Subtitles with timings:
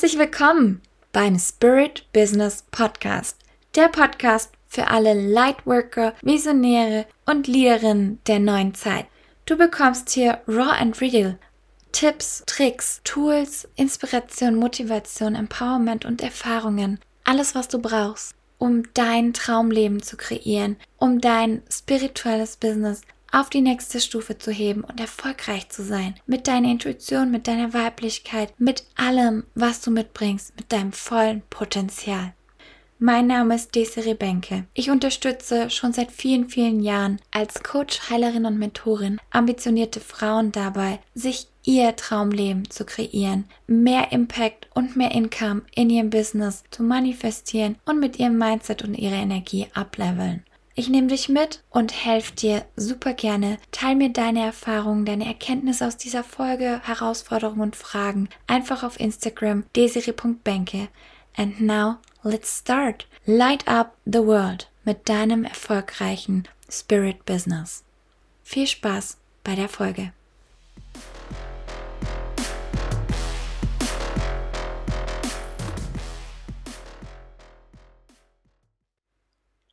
[0.00, 0.80] Herzlich willkommen
[1.12, 3.36] beim Spirit Business Podcast.
[3.74, 9.04] Der Podcast für alle Lightworker, Visionäre und Leaderinnen der neuen Zeit.
[9.44, 11.38] Du bekommst hier Raw and Real
[11.92, 16.98] Tipps, Tricks, Tools, Inspiration, Motivation, Empowerment und Erfahrungen.
[17.24, 23.60] Alles, was du brauchst, um dein Traumleben zu kreieren, um dein spirituelles Business auf die
[23.60, 26.14] nächste Stufe zu heben und erfolgreich zu sein.
[26.26, 32.32] Mit deiner Intuition, mit deiner Weiblichkeit, mit allem, was du mitbringst, mit deinem vollen Potenzial.
[33.02, 34.66] Mein Name ist Desiree Benke.
[34.74, 40.98] Ich unterstütze schon seit vielen, vielen Jahren als Coach, Heilerin und Mentorin ambitionierte Frauen dabei,
[41.14, 47.76] sich ihr Traumleben zu kreieren, mehr Impact und mehr Income in ihrem Business zu manifestieren
[47.86, 50.44] und mit ihrem Mindset und ihrer Energie ableveln.
[50.80, 53.58] Ich nehme dich mit und helfe dir super gerne.
[53.70, 59.64] Teil mir deine Erfahrungen, deine Erkenntnisse aus dieser Folge, Herausforderungen und Fragen einfach auf Instagram
[59.76, 60.88] desiri.benke.
[61.36, 63.06] And now let's start.
[63.26, 67.84] Light up the world mit deinem erfolgreichen Spirit Business.
[68.42, 70.14] Viel Spaß bei der Folge.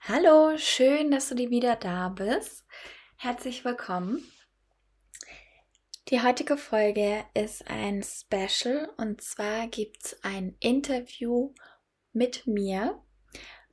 [0.10, 2.64] Hallo, schön, dass du wieder da bist.
[3.18, 4.24] Herzlich willkommen.
[6.08, 11.54] Die heutige Folge ist ein Special und zwar gibt es ein Interview
[12.14, 13.04] mit mir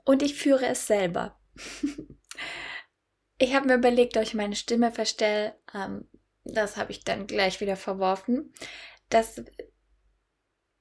[0.05, 1.39] und ich führe es selber.
[3.39, 5.57] ich habe mir überlegt, ob ich meine Stimme verstelle.
[5.73, 6.09] Ähm,
[6.43, 8.53] das habe ich dann gleich wieder verworfen.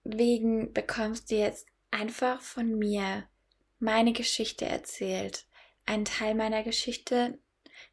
[0.03, 3.29] Deswegen bekommst du jetzt einfach von mir
[3.83, 5.45] meine Geschichte erzählt.
[5.85, 7.37] Ein Teil meiner Geschichte.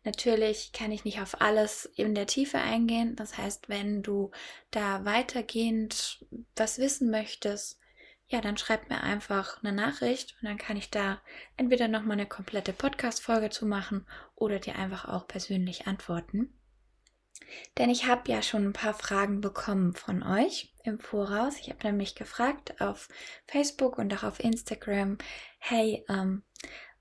[0.04, 3.16] Natürlich kann ich nicht auf alles in der Tiefe eingehen.
[3.16, 4.30] Das heißt, wenn du
[4.70, 6.24] da weitergehend
[6.56, 7.78] was wissen möchtest,
[8.28, 11.20] ja, dann schreib mir einfach eine Nachricht und dann kann ich da
[11.56, 14.06] entweder nochmal eine komplette Podcast-Folge zu machen
[14.36, 16.54] oder dir einfach auch persönlich antworten.
[17.78, 21.56] Denn ich habe ja schon ein paar Fragen bekommen von euch im Voraus.
[21.60, 23.08] Ich habe nämlich gefragt auf
[23.46, 25.18] Facebook und auch auf Instagram,
[25.58, 26.42] hey, ähm,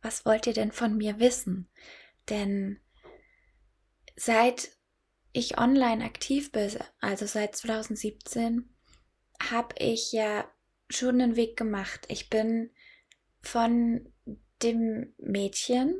[0.02, 1.70] was wollt ihr denn von mir wissen?
[2.30, 2.80] Denn
[4.16, 4.70] seit
[5.34, 8.70] ich online aktiv bin, also seit 2017,
[9.52, 10.50] habe ich ja
[10.90, 12.06] schon einen Weg gemacht.
[12.08, 12.72] Ich bin
[13.42, 14.12] von
[14.62, 15.96] dem Mädchen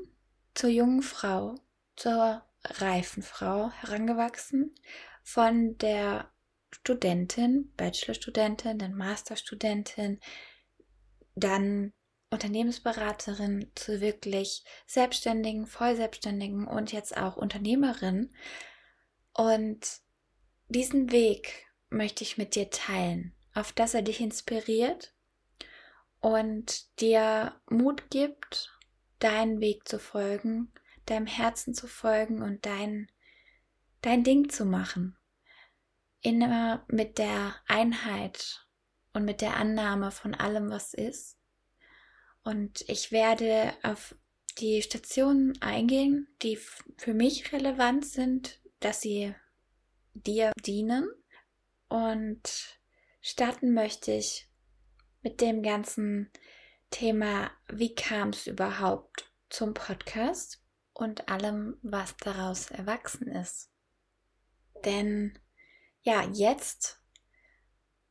[0.56, 1.56] zur jungen Frau,
[1.96, 4.76] zur reifen Frau herangewachsen,
[5.24, 6.32] von der
[6.72, 10.20] Studentin, Bachelorstudentin, dann Masterstudentin,
[11.36, 11.94] dann
[12.32, 18.32] Unternehmensberaterin zu wirklich Selbstständigen, Vollselbstständigen und jetzt auch Unternehmerin.
[19.34, 20.02] Und
[20.68, 25.16] diesen Weg möchte ich mit dir teilen, auf dass er dich inspiriert
[26.20, 28.78] und dir Mut gibt,
[29.18, 30.72] deinen Weg zu folgen,
[31.10, 33.12] deinem Herzen zu folgen und dein,
[34.02, 35.18] dein Ding zu machen.
[36.22, 38.66] Immer mit der Einheit
[39.14, 41.38] und mit der Annahme von allem, was ist.
[42.44, 44.16] Und ich werde auf
[44.60, 46.58] die Stationen eingehen, die
[46.98, 49.34] für mich relevant sind, dass sie
[50.14, 51.10] dir dienen.
[51.88, 52.80] Und
[53.22, 54.50] starten möchte ich
[55.22, 56.32] mit dem ganzen
[56.92, 60.59] Thema, wie kam es überhaupt zum Podcast?
[61.00, 63.70] Und allem, was daraus erwachsen ist.
[64.86, 65.38] Denn
[66.02, 67.02] ja, jetzt,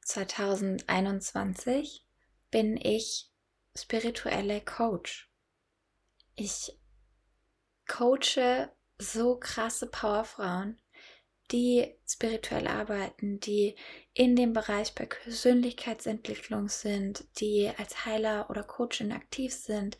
[0.03, 2.07] 2021,
[2.51, 3.31] bin ich
[3.77, 5.31] spirituelle Coach.
[6.35, 6.79] Ich
[7.87, 10.81] coache so krasse Powerfrauen,
[11.51, 13.75] die spirituell arbeiten, die
[14.13, 19.97] in dem Bereich bei Persönlichkeitsentwicklung sind, die als Heiler oder Coachin aktiv sind,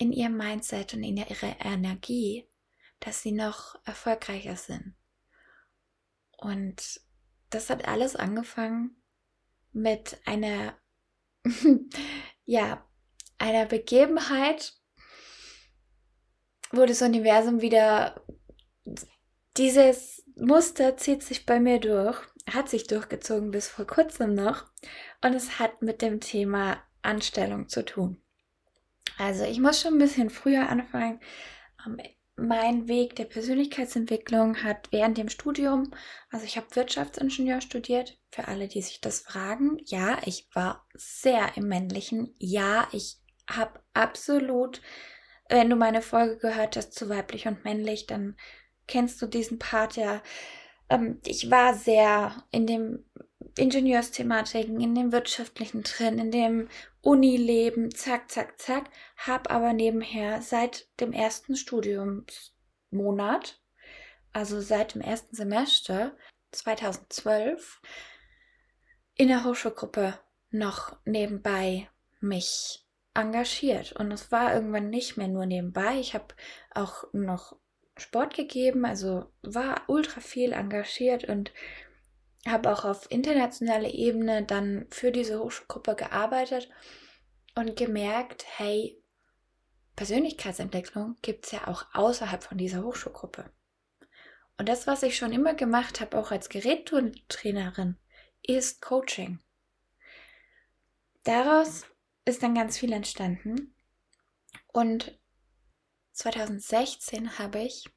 [0.00, 2.48] in ihrem Mindset und in ihrer Energie,
[3.00, 4.94] dass sie noch erfolgreicher sind.
[6.38, 7.02] Und
[7.50, 8.96] das hat alles angefangen
[9.72, 10.74] mit einer,
[12.46, 12.82] ja,
[13.36, 14.72] einer Begebenheit,
[16.72, 18.24] wo das Universum wieder,
[19.58, 22.18] dieses Muster zieht sich bei mir durch,
[22.50, 24.64] hat sich durchgezogen bis vor kurzem noch
[25.22, 28.22] und es hat mit dem Thema Anstellung zu tun.
[29.18, 31.20] Also ich muss schon ein bisschen früher anfangen.
[31.86, 31.98] Ähm,
[32.36, 35.92] mein Weg der Persönlichkeitsentwicklung hat während dem Studium,
[36.30, 39.76] also ich habe Wirtschaftsingenieur studiert, für alle, die sich das fragen.
[39.84, 42.34] Ja, ich war sehr im männlichen.
[42.38, 43.18] Ja, ich
[43.48, 44.80] habe absolut,
[45.48, 48.36] wenn du meine Folge gehört hast zu weiblich und männlich, dann
[48.86, 50.22] kennst du diesen Part ja.
[50.88, 53.04] Ähm, ich war sehr in dem
[53.60, 56.68] Ingenieursthematiken, in dem Wirtschaftlichen drin, in dem
[57.02, 63.60] Unileben, zack, zack, zack, habe aber nebenher seit dem ersten Studiumsmonat,
[64.32, 66.16] also seit dem ersten Semester
[66.52, 67.80] 2012,
[69.16, 70.18] in der Hochschulgruppe
[70.50, 71.88] noch nebenbei
[72.20, 72.84] mich
[73.14, 73.92] engagiert.
[73.92, 75.98] Und es war irgendwann nicht mehr nur nebenbei.
[75.98, 76.34] Ich habe
[76.74, 77.56] auch noch
[77.96, 81.52] Sport gegeben, also war ultra viel engagiert und
[82.46, 86.70] habe auch auf internationaler Ebene dann für diese Hochschulgruppe gearbeitet
[87.54, 89.00] und gemerkt, hey,
[89.96, 93.50] Persönlichkeitsentwicklung gibt es ja auch außerhalb von dieser Hochschulgruppe.
[94.56, 97.96] Und das, was ich schon immer gemacht habe, auch als Gerättrainerin,
[98.42, 99.40] ist Coaching.
[101.24, 101.84] Daraus
[102.24, 103.74] ist dann ganz viel entstanden.
[104.68, 105.18] Und
[106.12, 107.88] 2016 habe ich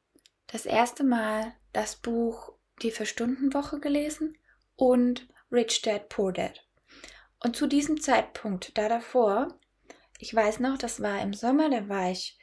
[0.48, 4.38] das erste Mal das Buch Die Vier-Stunden-Woche gelesen
[4.76, 6.66] und Rich Dad Poor Dad.
[7.40, 9.60] Und zu diesem Zeitpunkt, da davor,
[10.18, 12.38] ich weiß noch, das war im Sommer, da war ich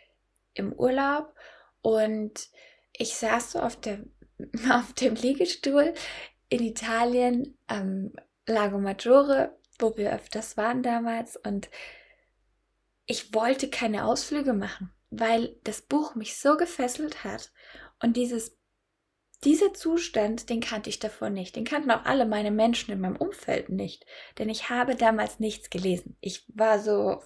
[0.54, 1.34] im Urlaub
[1.82, 2.50] und
[2.92, 4.04] ich saß so auf, der,
[4.70, 5.94] auf dem Liegestuhl
[6.48, 8.12] in Italien am
[8.46, 11.70] Lago Maggiore, wo wir öfters waren damals und
[13.06, 17.50] ich wollte keine Ausflüge machen, weil das Buch mich so gefesselt hat
[18.00, 18.56] und dieses
[19.44, 21.56] dieser Zustand, den kannte ich davor nicht.
[21.56, 24.04] Den kannten auch alle meine Menschen in meinem Umfeld nicht.
[24.38, 26.16] Denn ich habe damals nichts gelesen.
[26.20, 27.22] Ich war so,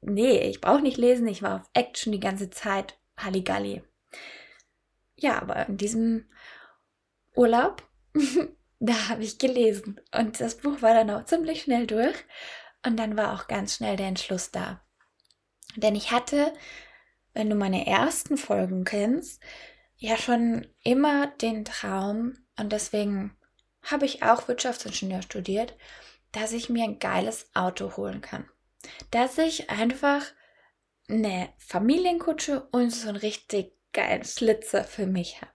[0.00, 1.26] nee, ich brauche nicht lesen.
[1.26, 2.98] Ich war auf Action die ganze Zeit.
[3.16, 3.82] Halligalli.
[5.16, 6.30] Ja, aber in diesem
[7.34, 7.82] Urlaub,
[8.78, 10.00] da habe ich gelesen.
[10.16, 12.16] Und das Buch war dann auch ziemlich schnell durch.
[12.86, 14.80] Und dann war auch ganz schnell der Entschluss da.
[15.76, 16.52] Denn ich hatte,
[17.34, 19.42] wenn du meine ersten Folgen kennst,
[20.00, 23.36] ja schon immer den Traum, und deswegen
[23.82, 25.76] habe ich auch Wirtschaftsingenieur studiert,
[26.32, 28.48] dass ich mir ein geiles Auto holen kann.
[29.10, 30.24] Dass ich einfach
[31.08, 35.52] eine Familienkutsche und so einen richtig geilen Schlitzer für mich habe.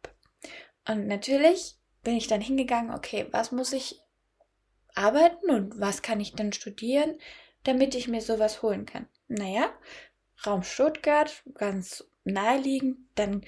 [0.88, 4.00] Und natürlich bin ich dann hingegangen, okay, was muss ich
[4.94, 7.18] arbeiten und was kann ich dann studieren,
[7.64, 9.08] damit ich mir sowas holen kann?
[9.28, 9.74] Naja,
[10.46, 13.46] Raum Stuttgart, ganz naheliegend, dann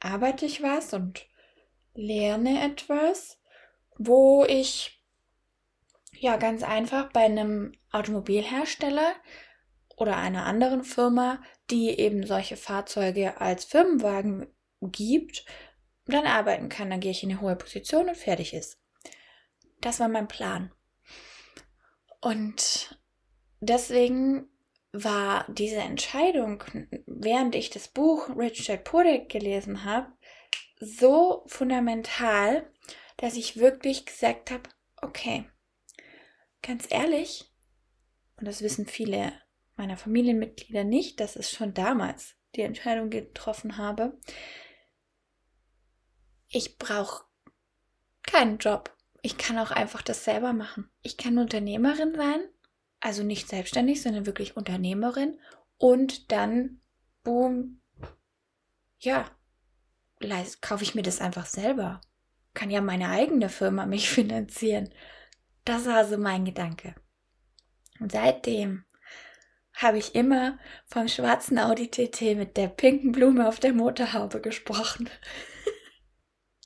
[0.00, 1.26] arbeite ich was und
[1.94, 3.38] lerne etwas,
[3.98, 5.02] wo ich
[6.12, 9.14] ja ganz einfach bei einem Automobilhersteller
[9.96, 14.46] oder einer anderen Firma, die eben solche Fahrzeuge als Firmenwagen
[14.80, 15.44] gibt,
[16.06, 16.90] dann arbeiten kann.
[16.90, 18.80] Dann gehe ich in eine hohe Position und fertig ist.
[19.80, 20.72] Das war mein Plan.
[22.20, 22.98] Und
[23.60, 24.49] deswegen
[24.92, 26.64] war diese Entscheidung,
[27.06, 30.12] während ich das Buch Richard Podek gelesen habe,
[30.80, 32.68] so fundamental,
[33.16, 34.68] dass ich wirklich gesagt habe,
[35.00, 35.44] okay,
[36.62, 37.44] ganz ehrlich,
[38.36, 39.32] und das wissen viele
[39.76, 44.18] meiner Familienmitglieder nicht, dass ich schon damals die Entscheidung getroffen habe,
[46.48, 47.24] ich brauche
[48.22, 48.94] keinen Job.
[49.22, 50.90] Ich kann auch einfach das selber machen.
[51.02, 52.40] Ich kann Unternehmerin sein
[53.00, 55.38] also nicht selbstständig, sondern wirklich Unternehmerin
[55.78, 56.80] und dann,
[57.24, 57.80] boom,
[58.98, 59.24] ja,
[60.60, 62.00] kaufe ich mir das einfach selber.
[62.52, 64.92] Kann ja meine eigene Firma mich finanzieren.
[65.64, 66.94] Das war so mein Gedanke.
[67.98, 68.84] Und seitdem
[69.74, 75.08] habe ich immer vom schwarzen Audi TT mit der pinken Blume auf der Motorhaube gesprochen.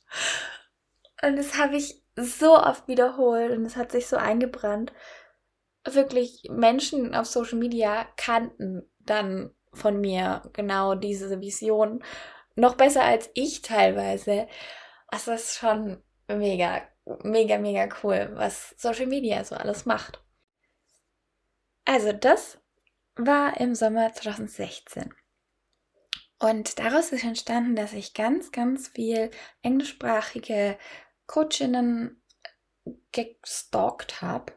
[1.23, 4.93] und das habe ich so oft wiederholt und es hat sich so eingebrannt
[5.85, 12.03] wirklich Menschen auf Social Media kannten dann von mir genau diese Vision.
[12.55, 14.49] Noch besser als ich teilweise.
[15.11, 16.83] Das ist schon mega,
[17.23, 20.23] mega, mega cool, was Social Media so alles macht.
[21.85, 22.59] Also das
[23.17, 25.15] war im Sommer 2016.
[26.39, 29.31] Und daraus ist entstanden, dass ich ganz, ganz viel
[29.63, 30.79] englischsprachige
[31.27, 32.23] Coachinnen
[33.13, 34.53] gestalkt habe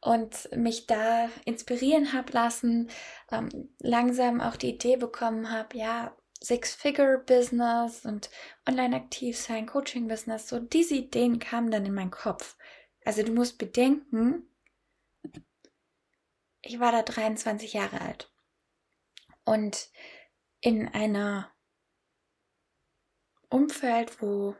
[0.00, 2.90] und mich da inspirieren habe lassen,
[3.30, 8.30] ähm, langsam auch die Idee bekommen habe, ja, Six-Figure-Business und
[8.66, 12.56] online aktiv sein, Coaching-Business, so diese Ideen kamen dann in meinen Kopf.
[13.04, 14.48] Also du musst bedenken,
[16.62, 18.32] ich war da 23 Jahre alt
[19.44, 19.90] und
[20.60, 21.50] in einer
[23.48, 24.54] Umfeld, wo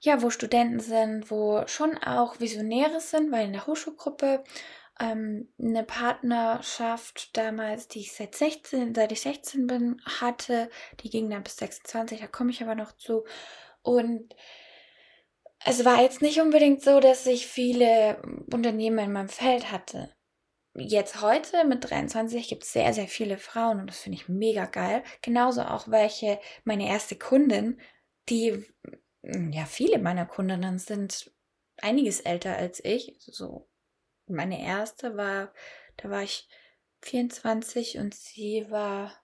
[0.00, 4.42] ja, wo Studenten sind, wo schon auch Visionäre sind, weil in der Hochschulgruppe
[4.98, 11.30] ähm, eine Partnerschaft damals, die ich seit 16, seit ich 16 bin, hatte, die ging
[11.30, 13.24] dann bis 26, da komme ich aber noch zu.
[13.82, 14.34] Und
[15.64, 20.14] es war jetzt nicht unbedingt so, dass ich viele Unternehmen in meinem Feld hatte.
[20.74, 24.66] Jetzt heute mit 23 gibt es sehr, sehr viele Frauen und das finde ich mega
[24.66, 25.02] geil.
[25.20, 27.80] Genauso auch welche, meine erste Kundin,
[28.28, 28.64] die,
[29.22, 31.32] ja, viele meiner Kundinnen sind
[31.78, 33.16] einiges älter als ich.
[33.20, 33.68] So,
[34.26, 35.52] meine erste war,
[35.96, 36.48] da war ich
[37.02, 39.14] 24 und sie war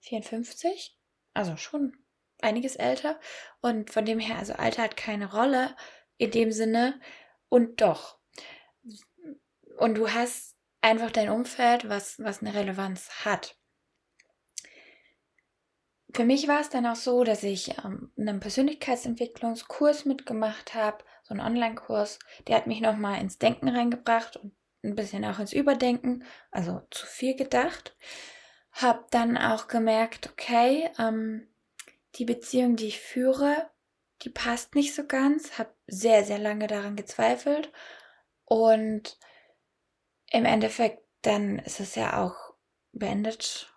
[0.00, 0.98] 54.
[1.34, 1.96] Also schon
[2.40, 3.20] einiges älter.
[3.60, 5.76] Und von dem her, also Alter hat keine Rolle
[6.16, 7.00] in dem Sinne.
[7.48, 8.18] Und doch.
[9.78, 13.58] Und du hast einfach dein Umfeld, was, was eine Relevanz hat.
[16.16, 21.34] Für mich war es dann auch so, dass ich ähm, einen Persönlichkeitsentwicklungskurs mitgemacht habe, so
[21.34, 22.18] einen Online-Kurs.
[22.46, 27.04] Der hat mich nochmal ins Denken reingebracht und ein bisschen auch ins Überdenken, also zu
[27.04, 27.94] viel gedacht.
[28.72, 31.48] Hab dann auch gemerkt, okay, ähm,
[32.14, 33.68] die Beziehung, die ich führe,
[34.22, 35.58] die passt nicht so ganz.
[35.58, 37.70] Hab sehr, sehr lange daran gezweifelt.
[38.46, 39.18] Und
[40.30, 42.54] im Endeffekt, dann ist es ja auch
[42.92, 43.70] beendet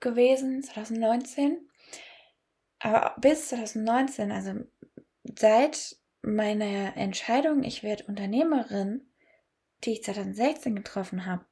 [0.00, 1.68] gewesen, 2019.
[2.84, 4.52] Aber bis 2019, also
[5.38, 9.10] seit meiner Entscheidung, ich werde Unternehmerin,
[9.84, 11.46] die ich 2016 getroffen habe,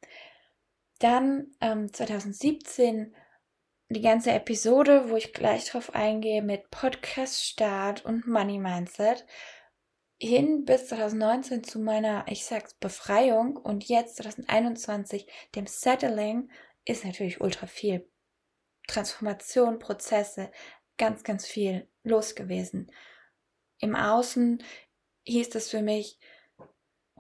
[0.99, 3.17] dann ähm, 2017
[3.89, 9.25] die ganze Episode, wo ich gleich drauf eingehe mit Podcast Start und Money Mindset,
[10.21, 16.51] hin bis 2019 zu meiner, ich sag's, Befreiung und jetzt 2021 dem Settling
[16.85, 18.07] ist natürlich ultra viel.
[18.87, 20.51] Transformation, Prozesse,
[21.03, 22.89] ganz, ganz viel los gewesen.
[23.81, 24.63] Im Außen
[25.25, 26.21] hieß es für mich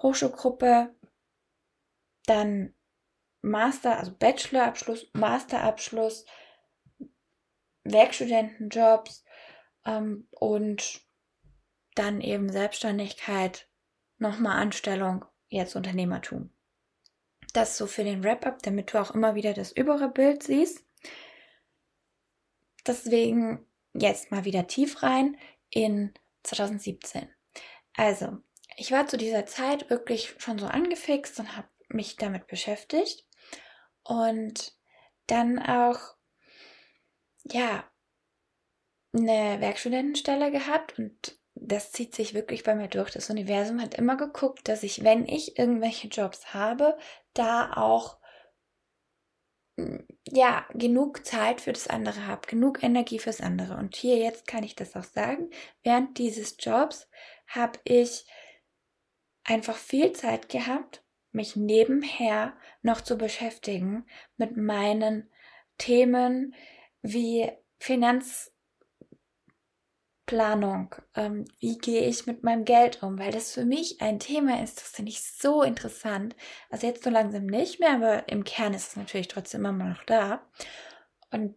[0.01, 0.95] Hochschulgruppe,
[2.27, 2.75] dann
[3.41, 6.27] Master, also Bachelorabschluss, Masterabschluss,
[7.83, 9.25] Werkstudentenjobs
[9.85, 11.01] ähm, und
[11.97, 13.69] dann eben Selbstständigkeit,
[14.19, 16.53] nochmal Anstellung, jetzt Unternehmertum.
[17.53, 20.87] Das so für den Wrap-up, damit du auch immer wieder das übere Bild siehst.
[22.87, 25.37] Deswegen jetzt mal wieder tief rein
[25.71, 27.29] in 2017.
[27.95, 28.39] Also,
[28.77, 33.27] ich war zu dieser Zeit wirklich schon so angefixt und habe mich damit beschäftigt
[34.03, 34.77] und
[35.27, 35.99] dann auch
[37.45, 37.85] ja
[39.13, 43.11] eine Werkstudentenstelle gehabt und das zieht sich wirklich bei mir durch.
[43.11, 46.97] Das Universum hat immer geguckt, dass ich, wenn ich irgendwelche Jobs habe,
[47.35, 48.19] da auch
[50.29, 53.77] ja, genug Zeit für das andere habe, genug Energie fürs andere.
[53.77, 55.51] Und hier jetzt kann ich das auch sagen.
[55.83, 57.09] Während dieses Jobs
[57.47, 58.27] habe ich
[59.45, 65.31] einfach viel Zeit gehabt, mich nebenher noch zu beschäftigen mit meinen
[65.79, 66.55] Themen
[67.03, 68.52] wie Finanz,
[70.27, 70.95] Planung.
[71.15, 73.19] Ähm, wie gehe ich mit meinem Geld um?
[73.19, 76.37] Weil das für mich ein Thema ist, das finde ich so interessant.
[76.71, 80.05] Also jetzt so langsam nicht mehr, aber im Kern ist es natürlich trotzdem immer noch
[80.05, 80.47] da.
[81.31, 81.57] Und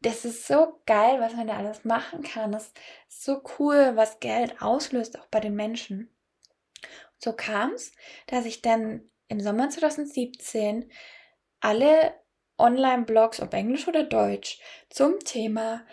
[0.00, 2.52] das ist so geil, was man da alles machen kann.
[2.52, 2.72] Das
[3.08, 6.10] ist so cool, was Geld auslöst, auch bei den Menschen.
[6.80, 7.92] Und so kam es,
[8.26, 10.90] dass ich dann im Sommer 2017
[11.60, 12.14] alle
[12.58, 15.84] Online-Blogs, ob Englisch oder Deutsch, zum Thema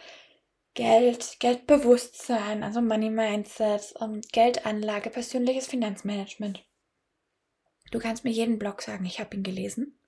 [0.77, 6.63] Geld, Geldbewusstsein, also Money Mindset, um, Geldanlage, persönliches Finanzmanagement.
[7.89, 9.99] Du kannst mir jeden Blog sagen, ich habe ihn gelesen.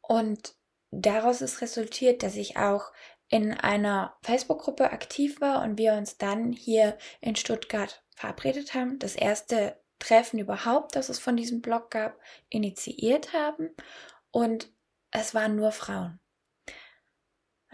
[0.00, 0.54] Und
[0.92, 2.92] daraus ist resultiert, dass ich auch
[3.28, 9.16] in einer Facebook-Gruppe aktiv war und wir uns dann hier in Stuttgart verabredet haben, das
[9.16, 12.16] erste Treffen überhaupt, das es von diesem Blog gab,
[12.48, 13.70] initiiert haben.
[14.30, 14.72] Und
[15.10, 16.20] es waren nur Frauen.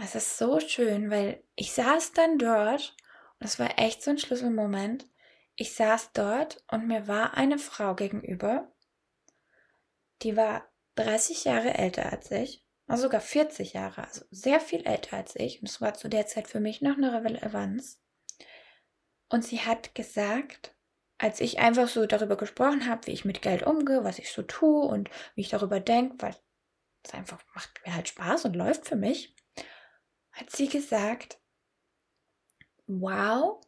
[0.03, 2.97] Es ist so schön, weil ich saß dann dort
[3.39, 5.07] und es war echt so ein Schlüsselmoment.
[5.57, 8.73] Ich saß dort und mir war eine Frau gegenüber,
[10.23, 15.19] die war 30 Jahre älter als ich, also sogar 40 Jahre, also sehr viel älter
[15.19, 15.61] als ich.
[15.61, 18.03] Und es war zu der Zeit für mich noch eine Relevanz.
[19.29, 20.75] Und sie hat gesagt,
[21.19, 24.43] als ich einfach so darüber gesprochen habe, wie ich mit Geld umgehe, was ich so
[24.43, 26.37] tue und wie ich darüber denke, weil
[27.03, 29.37] es einfach macht mir halt Spaß und läuft für mich,
[30.33, 31.41] hat sie gesagt,
[32.87, 33.61] wow,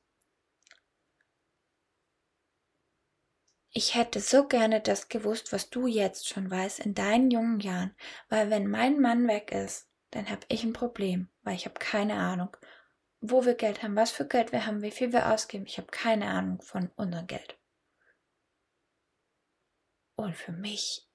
[3.71, 7.97] ich hätte so gerne das gewusst, was du jetzt schon weißt in deinen jungen Jahren,
[8.29, 12.15] weil wenn mein Mann weg ist, dann habe ich ein Problem, weil ich habe keine
[12.15, 12.55] Ahnung,
[13.21, 15.65] wo wir Geld haben, was für Geld wir haben, wie viel wir ausgeben.
[15.67, 17.59] Ich habe keine Ahnung von unserem Geld.
[20.17, 21.09] Und für mich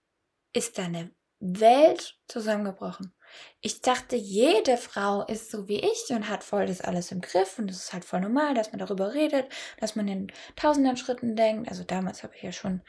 [0.54, 3.14] ist da eine Welt zusammengebrochen.
[3.62, 7.60] Ich dachte, jede Frau ist so wie ich und hat voll das alles im Griff
[7.60, 11.36] und es ist halt voll normal, dass man darüber redet, dass man in tausenden Schritten
[11.36, 11.70] denkt.
[11.70, 12.82] Also damals habe ich ja schon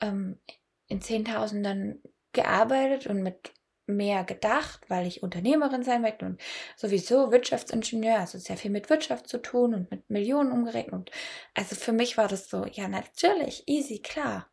[0.00, 0.40] ähm,
[0.86, 2.02] in Zehntausenden
[2.32, 3.52] gearbeitet und mit
[3.88, 6.40] mehr gedacht, weil ich Unternehmerin sein möchte und
[6.76, 11.10] sowieso Wirtschaftsingenieur, also sehr viel mit Wirtschaft zu tun und mit Millionen umgerechnet.
[11.54, 14.50] Also für mich war das so, ja, natürlich, easy, klar.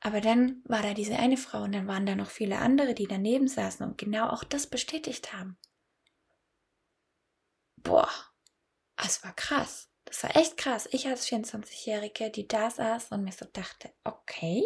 [0.00, 3.06] Aber dann war da diese eine Frau und dann waren da noch viele andere, die
[3.06, 5.58] daneben saßen und genau auch das bestätigt haben.
[7.76, 8.10] Boah,
[8.96, 9.88] es war krass.
[10.04, 10.88] Das war echt krass.
[10.90, 14.64] Ich als 24-Jährige, die da saß und mir so dachte, okay,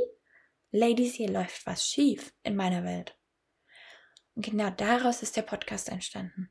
[0.77, 3.17] Ladies, hier läuft was schief in meiner Welt.
[4.35, 6.51] Und genau daraus ist der Podcast entstanden.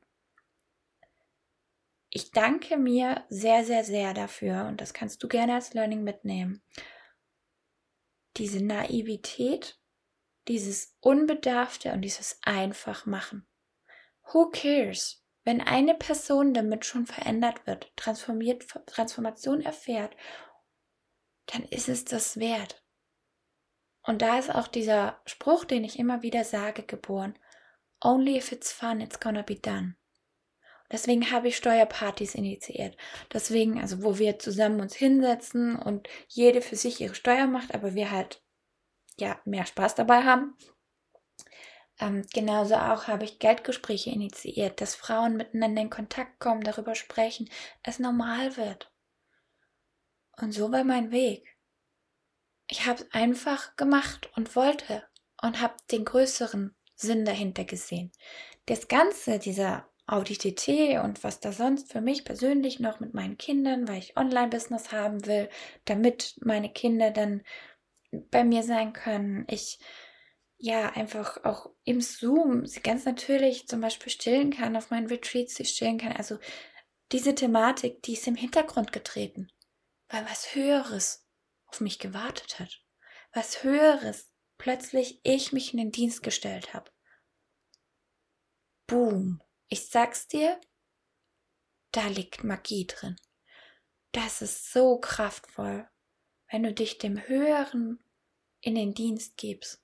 [2.10, 6.62] Ich danke mir sehr, sehr, sehr dafür, und das kannst du gerne als Learning mitnehmen,
[8.38, 9.80] diese Naivität,
[10.48, 13.48] dieses Unbedarfte und dieses Einfachmachen.
[14.32, 15.24] Who cares?
[15.44, 20.16] Wenn eine Person damit schon verändert wird, transformiert, Transformation erfährt,
[21.48, 22.82] dann ist es das wert.
[24.04, 27.38] Und da ist auch dieser Spruch, den ich immer wieder sage, geboren.
[28.02, 29.96] Only if it's fun, it's gonna be done.
[30.94, 32.96] Deswegen habe ich Steuerpartys initiiert.
[33.34, 37.96] Deswegen, also wo wir zusammen uns hinsetzen und jede für sich ihre Steuer macht, aber
[37.96, 38.44] wir halt
[39.18, 40.56] ja mehr Spaß dabei haben.
[42.00, 47.50] Ähm, genauso auch habe ich Geldgespräche initiiert, dass Frauen miteinander in Kontakt kommen, darüber sprechen,
[47.82, 48.92] es normal wird.
[50.40, 51.58] Und so war mein Weg.
[52.68, 55.04] Ich habe es einfach gemacht und wollte
[55.42, 58.12] und habe den größeren Sinn dahinter gesehen.
[58.68, 60.44] Das Ganze, dieser Audit
[61.02, 65.26] und was da sonst für mich persönlich noch mit meinen Kindern, weil ich Online-Business haben
[65.26, 65.50] will,
[65.86, 67.44] damit meine Kinder dann
[68.12, 69.46] bei mir sein können.
[69.50, 69.80] Ich
[70.58, 75.56] ja einfach auch im Zoom sie ganz natürlich zum Beispiel stillen kann, auf meinen Retreats
[75.56, 76.14] sie stillen kann.
[76.14, 76.38] Also
[77.12, 79.52] diese Thematik, die ist im Hintergrund getreten,
[80.10, 81.28] weil was Höheres
[81.68, 82.82] auf mich gewartet hat.
[83.34, 86.92] Was Höheres plötzlich ich mich in den Dienst gestellt habe.
[88.88, 89.43] Boom.
[89.68, 90.60] Ich sag's dir,
[91.92, 93.16] da liegt Magie drin.
[94.12, 95.90] Das ist so kraftvoll,
[96.52, 98.04] wenn du dich dem Höheren
[98.62, 99.84] in den Dienst gibst.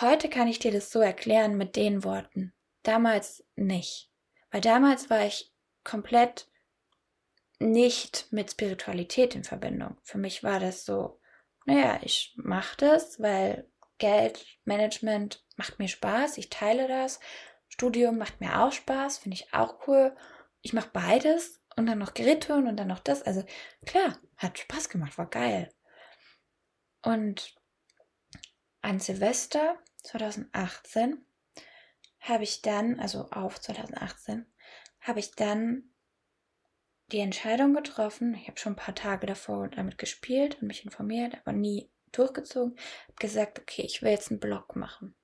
[0.00, 2.52] Heute kann ich dir das so erklären mit den Worten.
[2.82, 4.10] Damals nicht.
[4.50, 5.52] Weil damals war ich
[5.84, 6.48] komplett
[7.58, 9.96] nicht mit Spiritualität in Verbindung.
[10.02, 11.20] Für mich war das so,
[11.64, 17.18] naja, ich mache das, weil Geld, Management macht mir Spaß, ich teile das.
[17.76, 20.16] Studium macht mir auch Spaß, finde ich auch cool.
[20.62, 23.22] Ich mache beides und dann noch Gerättouren und dann noch das.
[23.22, 23.44] Also
[23.84, 25.70] klar, hat Spaß gemacht, war geil.
[27.02, 27.54] Und
[28.80, 31.26] an Silvester 2018
[32.20, 34.46] habe ich dann, also auf 2018,
[35.02, 35.90] habe ich dann
[37.12, 41.34] die Entscheidung getroffen, ich habe schon ein paar Tage davor damit gespielt und mich informiert,
[41.34, 45.14] aber nie durchgezogen, habe gesagt, okay, ich will jetzt einen Blog machen.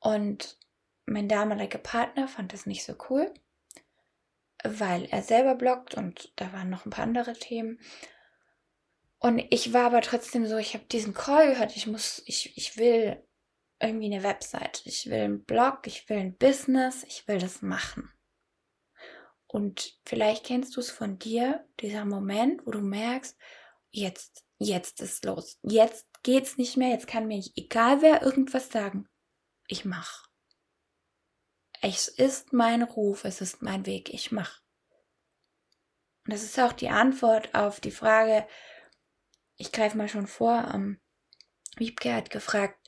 [0.00, 0.58] Und
[1.06, 3.32] mein damaliger Partner fand das nicht so cool,
[4.62, 7.78] weil er selber bloggt und da waren noch ein paar andere Themen.
[9.18, 12.76] Und ich war aber trotzdem so, ich habe diesen Call gehört, ich muss, ich, ich
[12.76, 13.22] will
[13.80, 18.10] irgendwie eine Website, ich will einen Blog, ich will ein Business, ich will das machen.
[19.46, 23.38] Und vielleicht kennst du es von dir, dieser Moment, wo du merkst,
[23.90, 25.58] jetzt, jetzt ist los.
[25.62, 29.08] Jetzt geht's nicht mehr, jetzt kann mir egal wer irgendwas sagen.
[29.68, 30.26] Ich mach.
[31.86, 34.62] Es ist mein Ruf, es ist mein Weg, ich mach.
[36.24, 38.48] Und das ist auch die Antwort auf die Frage,
[39.56, 40.98] ich greife mal schon vor, ähm,
[41.76, 42.78] Wiebke hat gefragt,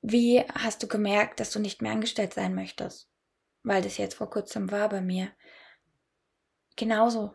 [0.00, 3.10] wie hast du gemerkt, dass du nicht mehr angestellt sein möchtest?
[3.62, 5.32] Weil das jetzt vor kurzem war bei mir.
[6.76, 7.34] Genauso.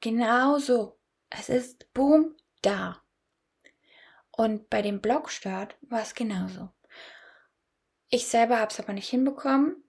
[0.00, 0.98] Genauso.
[1.30, 3.00] Es ist boom da.
[4.32, 6.70] Und bei dem Blogstart war es genauso.
[8.08, 9.84] Ich selber habe es aber nicht hinbekommen.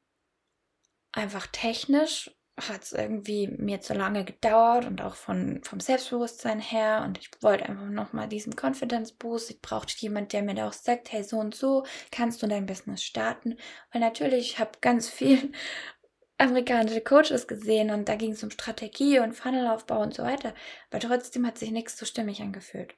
[1.14, 7.04] Einfach technisch hat es irgendwie mir zu lange gedauert und auch von, vom Selbstbewusstsein her.
[7.06, 9.50] Und ich wollte einfach nochmal diesen Confidence Boost.
[9.50, 12.66] Ich brauchte jemanden, der mir da auch sagt, hey, so und so kannst du dein
[12.66, 13.58] Business starten.
[13.92, 15.52] Weil natürlich, ich habe ganz viel
[16.38, 20.54] amerikanische Coaches gesehen und da ging es um Strategie und Funnelaufbau und so weiter.
[20.92, 22.96] Aber trotzdem hat sich nichts so stimmig angefühlt.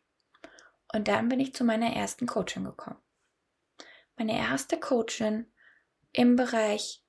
[0.93, 2.99] Und dann bin ich zu meiner ersten Coachin gekommen.
[4.17, 5.51] Meine erste Coachin
[6.11, 7.04] im Bereich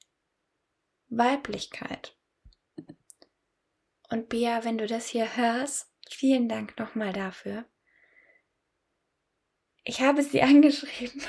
[1.09, 2.17] Weiblichkeit.
[4.11, 7.65] Und Bia, wenn du das hier hörst, vielen Dank nochmal dafür.
[9.85, 11.23] Ich habe sie angeschrieben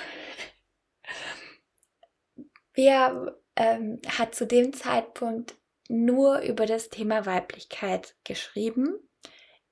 [2.78, 5.56] Bea ähm, hat zu dem Zeitpunkt
[5.90, 9.00] nur über das Thema Weiblichkeit geschrieben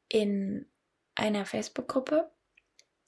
[0.10, 0.66] in
[1.14, 2.32] einer Facebook-Gruppe.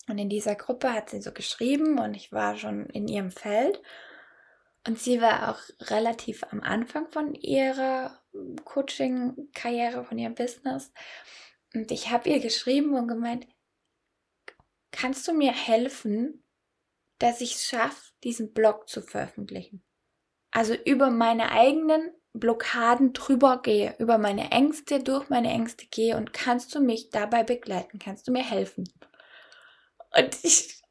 [0.08, 3.82] Und in dieser Gruppe hat sie so geschrieben und ich war schon in ihrem Feld.
[4.88, 8.24] Und sie war auch relativ am Anfang von ihrer
[8.64, 10.94] Coaching-Karriere, von ihrem Business.
[11.74, 13.46] Und ich habe ihr geschrieben und gemeint,
[14.92, 16.46] kannst du mir helfen,
[17.20, 19.84] dass ich es schaffe, diesen Blog zu veröffentlichen?
[20.52, 26.32] Also über meine eigenen Blockaden drüber gehe, über meine Ängste, durch meine Ängste gehe und
[26.32, 28.00] kannst du mich dabei begleiten?
[28.00, 28.86] Kannst du mir helfen?
[30.16, 30.82] Und ich,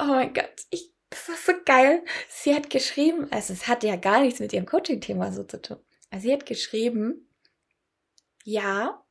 [0.00, 2.04] oh mein Gott, ich, das war so geil.
[2.28, 5.78] Sie hat geschrieben, also es hatte ja gar nichts mit ihrem Coaching-Thema so zu tun.
[6.10, 7.30] Also sie hat geschrieben,
[8.42, 9.04] ja,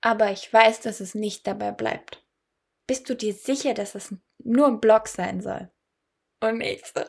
[0.00, 2.24] aber ich weiß, dass es nicht dabei bleibt.
[2.86, 5.68] Bist du dir sicher, dass es nur ein Blog sein soll?
[6.40, 7.02] Und ich so,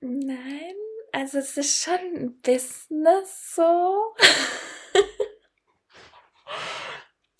[0.00, 0.74] nein,
[1.12, 4.14] also es ist schon ein Business so.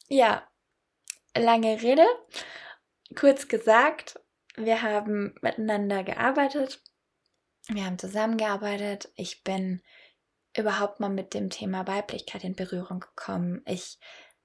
[0.08, 0.48] ja,
[1.36, 2.06] lange Rede.
[3.14, 4.20] Kurz gesagt,
[4.56, 6.82] wir haben miteinander gearbeitet.
[7.68, 9.12] Wir haben zusammengearbeitet.
[9.16, 9.82] Ich bin
[10.56, 13.62] überhaupt mal mit dem Thema Weiblichkeit in Berührung gekommen.
[13.66, 13.98] Ich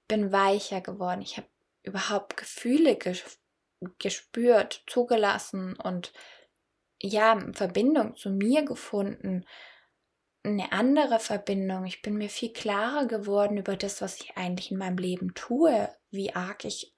[0.08, 1.22] bin weicher geworden.
[1.22, 1.48] Ich habe
[1.84, 2.98] überhaupt Gefühle
[4.00, 6.14] gespürt, zugelassen und
[7.02, 9.46] ja, Verbindung zu mir gefunden,
[10.44, 11.86] eine andere Verbindung.
[11.86, 15.94] Ich bin mir viel klarer geworden über das, was ich eigentlich in meinem Leben tue,
[16.10, 16.97] wie arg ich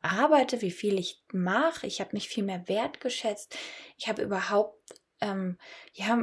[0.00, 1.86] arbeite, wie viel ich mache.
[1.86, 3.56] Ich habe mich viel mehr wertgeschätzt.
[3.98, 5.58] Ich habe überhaupt ähm,
[5.92, 6.18] ja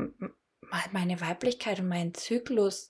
[0.92, 2.90] meine Weiblichkeit und meinen Zyklus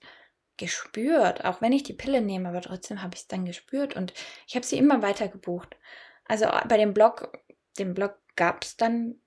[0.57, 4.13] gespürt, auch wenn ich die Pille nehme, aber trotzdem habe ich es dann gespürt und
[4.45, 5.77] ich habe sie immer weiter gebucht.
[6.25, 7.31] Also bei dem Blog,
[7.77, 9.21] dem Blog gab es dann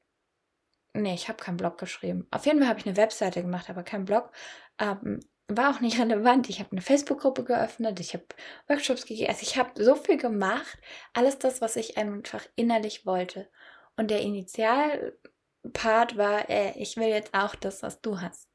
[0.94, 2.26] Nee, ich habe keinen Blog geschrieben.
[2.31, 4.31] Auf jeden Fall habe ich eine Webseite gemacht, aber keinen Blog.
[4.78, 5.20] Ähm,
[5.57, 6.49] war auch nicht relevant.
[6.49, 8.25] Ich habe eine Facebook-Gruppe geöffnet, ich habe
[8.69, 9.31] Workshops gegeben.
[9.31, 10.79] Also ich habe so viel gemacht.
[11.12, 13.51] Alles das, was ich einfach innerlich wollte.
[13.97, 18.51] Und der Initialpart war, äh, ich will jetzt auch das, was du hast.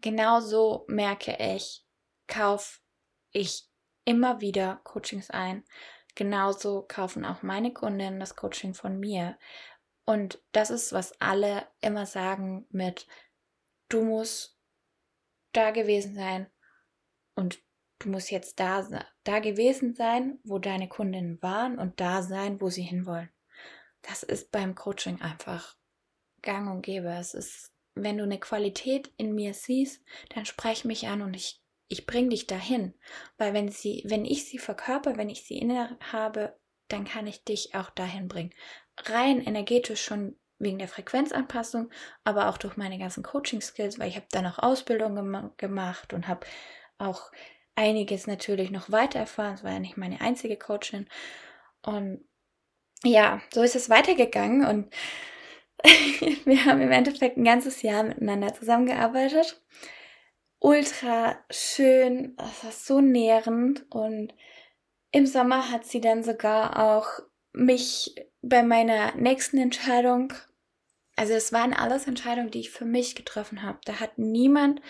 [0.00, 1.84] Genauso merke ich,
[2.26, 2.80] kauf
[3.30, 3.68] ich
[4.04, 5.64] immer wieder Coachings ein.
[6.14, 9.38] Genauso kaufen auch meine Kundinnen das Coaching von mir,
[10.04, 13.06] und das ist, was alle immer sagen mit,
[13.88, 14.58] du musst
[15.52, 16.46] da gewesen sein
[17.34, 17.60] und
[17.98, 18.86] du musst jetzt da,
[19.24, 23.30] da gewesen sein, wo deine Kundinnen waren und da sein, wo sie hinwollen.
[24.02, 25.76] Das ist beim Coaching einfach
[26.42, 27.08] gang und gäbe.
[27.08, 31.62] Es ist, wenn du eine Qualität in mir siehst, dann sprech mich an und ich,
[31.86, 32.94] ich bring dich dahin.
[33.38, 37.44] Weil wenn sie, wenn ich sie verkörper, wenn ich sie inne habe, dann kann ich
[37.44, 38.52] dich auch dahin bringen
[38.98, 41.90] rein energetisch schon wegen der Frequenzanpassung,
[42.24, 46.28] aber auch durch meine ganzen Coaching-Skills, weil ich habe dann auch Ausbildung gem gemacht und
[46.28, 46.46] habe
[46.98, 47.30] auch
[47.74, 49.54] einiges natürlich noch weiter erfahren.
[49.54, 51.08] Es war ja nicht meine einzige Coachin.
[51.82, 52.24] Und
[53.04, 54.94] ja, so ist es weitergegangen und
[56.44, 59.60] wir haben im Endeffekt ein ganzes Jahr miteinander zusammengearbeitet.
[60.60, 64.32] Ultra schön, das war so nährend und
[65.10, 67.20] im Sommer hat sie dann sogar auch
[67.52, 70.32] mich bei meiner nächsten Entscheidung,
[71.16, 73.78] also es waren alles Entscheidungen, die ich für mich getroffen habe.
[73.84, 74.80] Da hat niemand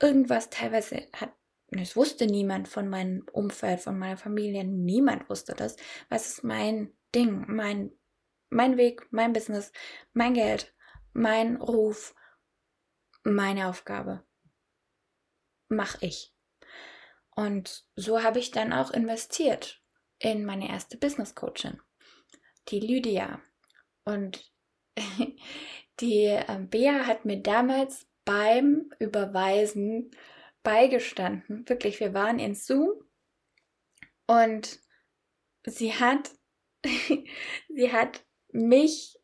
[0.00, 1.32] irgendwas, teilweise hat,
[1.68, 5.76] es wusste niemand von meinem Umfeld, von meiner Familie, niemand wusste das.
[6.08, 7.92] Was ist mein Ding, mein,
[8.50, 9.72] mein Weg, mein Business,
[10.12, 10.74] mein Geld,
[11.12, 12.14] mein Ruf,
[13.22, 14.24] meine Aufgabe.
[15.68, 16.34] Mach ich.
[17.36, 19.82] Und so habe ich dann auch investiert
[20.18, 21.80] in meine erste Business Coachin
[22.68, 23.40] die Lydia.
[24.04, 24.49] Und
[26.00, 30.10] die äh, Bea hat mir damals beim Überweisen
[30.62, 31.68] beigestanden.
[31.68, 32.90] Wirklich, wir waren in Zoom
[34.26, 34.78] und
[35.64, 36.30] sie hat,
[36.84, 39.18] sie hat mich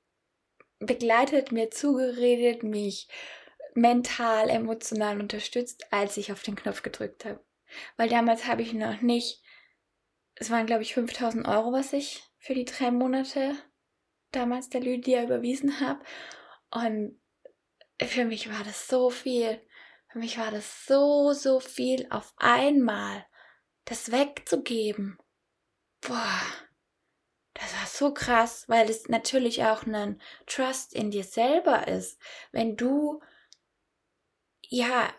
[0.79, 3.09] begleitet, mir zugeredet, mich
[3.75, 7.45] mental, emotional unterstützt, als ich auf den Knopf gedrückt habe.
[7.97, 9.43] Weil damals habe ich noch nicht,
[10.35, 13.55] es waren glaube ich 5000 Euro, was ich für die drei Monate
[14.33, 16.05] damals der Lydia überwiesen habe.
[16.71, 17.21] Und
[18.03, 19.61] für mich war das so viel.
[20.11, 23.27] Für mich war das so, so viel auf einmal,
[23.85, 25.19] das wegzugeben.
[26.01, 26.43] Boah,
[27.55, 32.21] das war so krass, weil es natürlich auch ein Trust in dir selber ist.
[32.53, 33.23] Wenn du,
[34.63, 35.13] ja,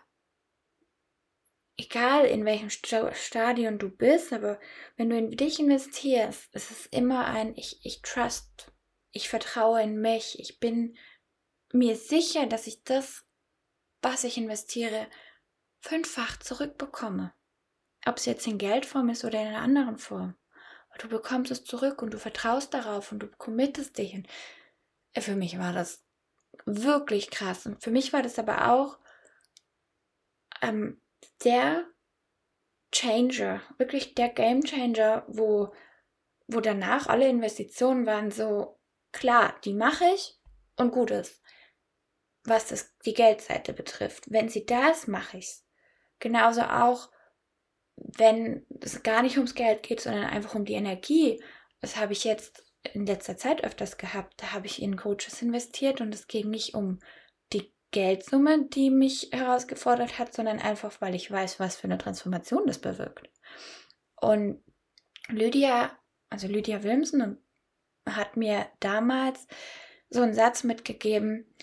[1.76, 4.60] egal in welchem Stadion du bist, aber
[4.96, 8.72] wenn du in dich investierst, ist es immer ein ich, ich trust,
[9.12, 10.96] ich vertraue in mich, ich bin
[11.72, 13.24] mir sicher, dass ich das,
[14.02, 15.08] was ich investiere,
[15.80, 17.32] fünffach zurückbekomme.
[18.06, 20.36] Ob es jetzt in Geldform ist oder in einer anderen Form.
[20.98, 24.14] Du bekommst es zurück und du vertraust darauf und du committest dich.
[24.14, 24.28] Und
[25.18, 26.04] für mich war das
[26.64, 27.66] wirklich krass.
[27.66, 28.98] Und für mich war das aber auch
[30.62, 31.00] ähm,
[31.44, 31.86] der
[32.92, 35.72] Changer, wirklich der Game Changer, wo,
[36.46, 38.77] wo danach alle Investitionen waren so,
[39.12, 40.38] klar, die mache ich
[40.76, 41.42] und gut ist.
[42.44, 44.30] Was das, die Geldseite betrifft.
[44.30, 45.66] Wenn sie da ist, mache ich's.
[46.18, 47.10] Genauso auch,
[47.96, 51.42] wenn es gar nicht ums Geld geht, sondern einfach um die Energie.
[51.80, 54.42] Das habe ich jetzt in letzter Zeit öfters gehabt.
[54.42, 57.00] Da habe ich in Coaches investiert und es ging nicht um
[57.52, 62.66] die Geldsumme, die mich herausgefordert hat, sondern einfach, weil ich weiß, was für eine Transformation
[62.66, 63.30] das bewirkt.
[64.16, 64.62] Und
[65.28, 65.96] Lydia,
[66.30, 67.42] also Lydia Wilmsen,
[68.16, 69.46] hat mir damals
[70.10, 71.54] so einen Satz mitgegeben,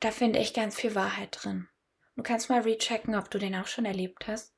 [0.00, 1.68] da finde ich ganz viel Wahrheit drin.
[2.16, 4.54] Du kannst mal rechecken, ob du den auch schon erlebt hast.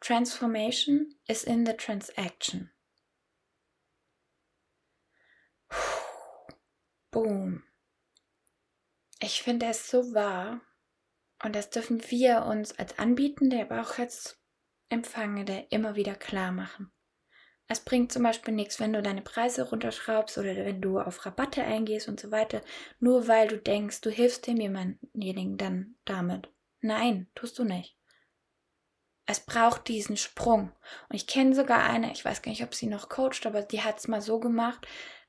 [0.00, 2.70] Transformation is in the transaction.
[7.10, 7.62] Boom.
[9.20, 10.60] Ich finde es so wahr
[11.42, 14.38] und das dürfen wir uns als Anbietende, aber auch als
[14.88, 16.92] Empfangende immer wieder klar machen.
[17.68, 21.62] Es bringt zum Beispiel nichts, wenn du deine Preise runterschraubst oder wenn du auf Rabatte
[21.62, 22.60] eingehst und so weiter,
[23.00, 26.50] nur weil du denkst, du hilfst demjenigen dann damit.
[26.80, 27.96] Nein, tust du nicht.
[29.26, 30.72] Es braucht diesen Sprung.
[31.08, 33.82] Und ich kenne sogar eine, ich weiß gar nicht, ob sie noch coacht, aber die
[33.82, 34.86] hat es mal so gemacht,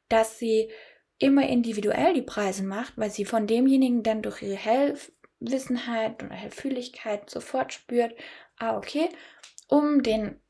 [0.09, 0.71] dass sie
[1.19, 7.29] immer individuell die Preise macht, weil sie von demjenigen dann durch ihre Hellwissenheit oder Hellfühligkeit
[7.29, 8.13] sofort spürt,
[8.57, 9.09] ah, okay,
[9.67, 10.42] um den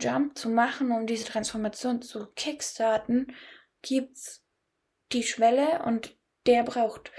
[0.00, 3.34] Jump zu machen, um diese Transformation zu kickstarten,
[3.82, 4.44] gibt's
[5.12, 7.12] die Schwelle und der braucht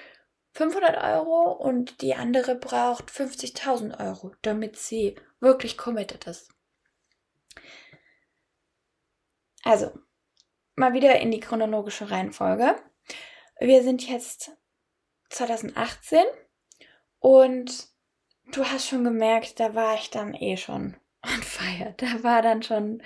[0.53, 6.49] 500 Euro und die andere braucht 50.000 Euro, damit sie wirklich committed ist.
[9.63, 9.91] Also,
[10.75, 12.75] mal wieder in die chronologische Reihenfolge.
[13.59, 14.51] Wir sind jetzt
[15.29, 16.23] 2018
[17.19, 17.87] und
[18.51, 20.95] du hast schon gemerkt, da war ich dann eh schon
[21.27, 21.93] on fire.
[21.97, 23.01] Da war dann schon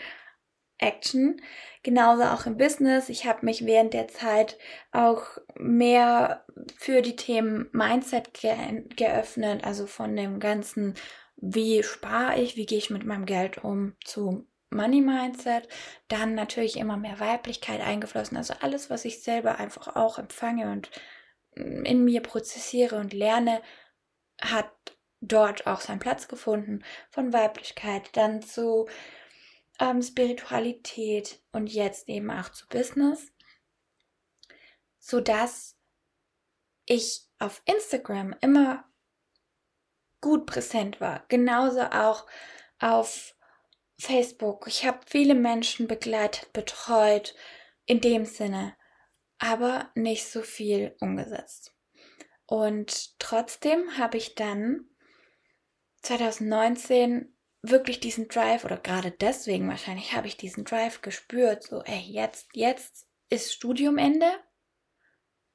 [0.81, 1.41] Action.
[1.83, 3.09] Genauso auch im Business.
[3.09, 4.57] Ich habe mich während der Zeit
[4.91, 5.23] auch
[5.55, 6.45] mehr
[6.77, 10.95] für die Themen Mindset ge geöffnet, also von dem ganzen,
[11.37, 15.67] wie spare ich, wie gehe ich mit meinem Geld um, zu Money Mindset.
[16.07, 18.37] Dann natürlich immer mehr Weiblichkeit eingeflossen.
[18.37, 20.91] Also alles, was ich selber einfach auch empfange und
[21.55, 23.61] in mir prozessiere und lerne,
[24.41, 24.71] hat
[25.21, 26.83] dort auch seinen Platz gefunden.
[27.09, 28.87] Von Weiblichkeit dann zu
[29.79, 33.31] ähm, Spiritualität und jetzt eben auch zu Business,
[34.99, 35.77] sodass
[36.85, 38.83] ich auf Instagram immer
[40.19, 41.25] gut präsent war.
[41.29, 42.27] Genauso auch
[42.79, 43.35] auf
[43.97, 44.65] Facebook.
[44.67, 47.35] Ich habe viele Menschen begleitet, betreut,
[47.85, 48.75] in dem Sinne,
[49.39, 51.73] aber nicht so viel umgesetzt.
[52.45, 54.90] Und trotzdem habe ich dann
[56.01, 61.99] 2019 wirklich diesen Drive oder gerade deswegen wahrscheinlich habe ich diesen Drive gespürt, so, ey,
[61.99, 64.31] jetzt, jetzt ist Studiumende.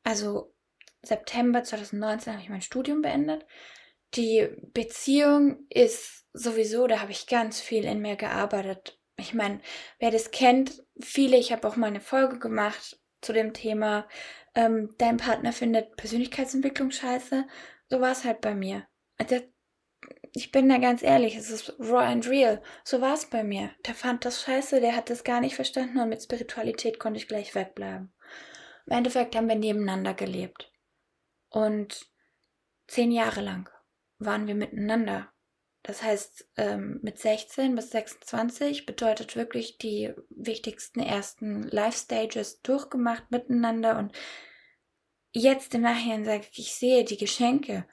[0.04, 0.54] Also
[1.02, 3.44] September 2019 habe ich mein Studium beendet.
[4.14, 9.00] Die Beziehung ist sowieso, da habe ich ganz viel in mir gearbeitet.
[9.16, 9.60] Ich meine,
[9.98, 14.06] wer das kennt, viele, ich habe auch mal eine Folge gemacht zu dem Thema,
[14.54, 17.46] ähm, dein Partner findet Persönlichkeitsentwicklung scheiße.
[17.88, 18.86] So war es halt bei mir.
[19.28, 19.42] Der
[20.32, 22.62] ich bin da ganz ehrlich, es ist raw and real.
[22.84, 23.70] So war es bei mir.
[23.86, 27.28] Der fand das scheiße, der hat das gar nicht verstanden und mit Spiritualität konnte ich
[27.28, 28.12] gleich wegbleiben.
[28.86, 30.72] Im Endeffekt haben wir nebeneinander gelebt.
[31.48, 32.06] Und
[32.86, 33.68] zehn Jahre lang
[34.18, 35.32] waren wir miteinander.
[35.82, 43.98] Das heißt, ähm, mit 16 bis 26 bedeutet wirklich die wichtigsten ersten Life-Stages durchgemacht miteinander.
[43.98, 44.12] Und
[45.32, 47.86] jetzt im Nachhinein sage ich, ich sehe die Geschenke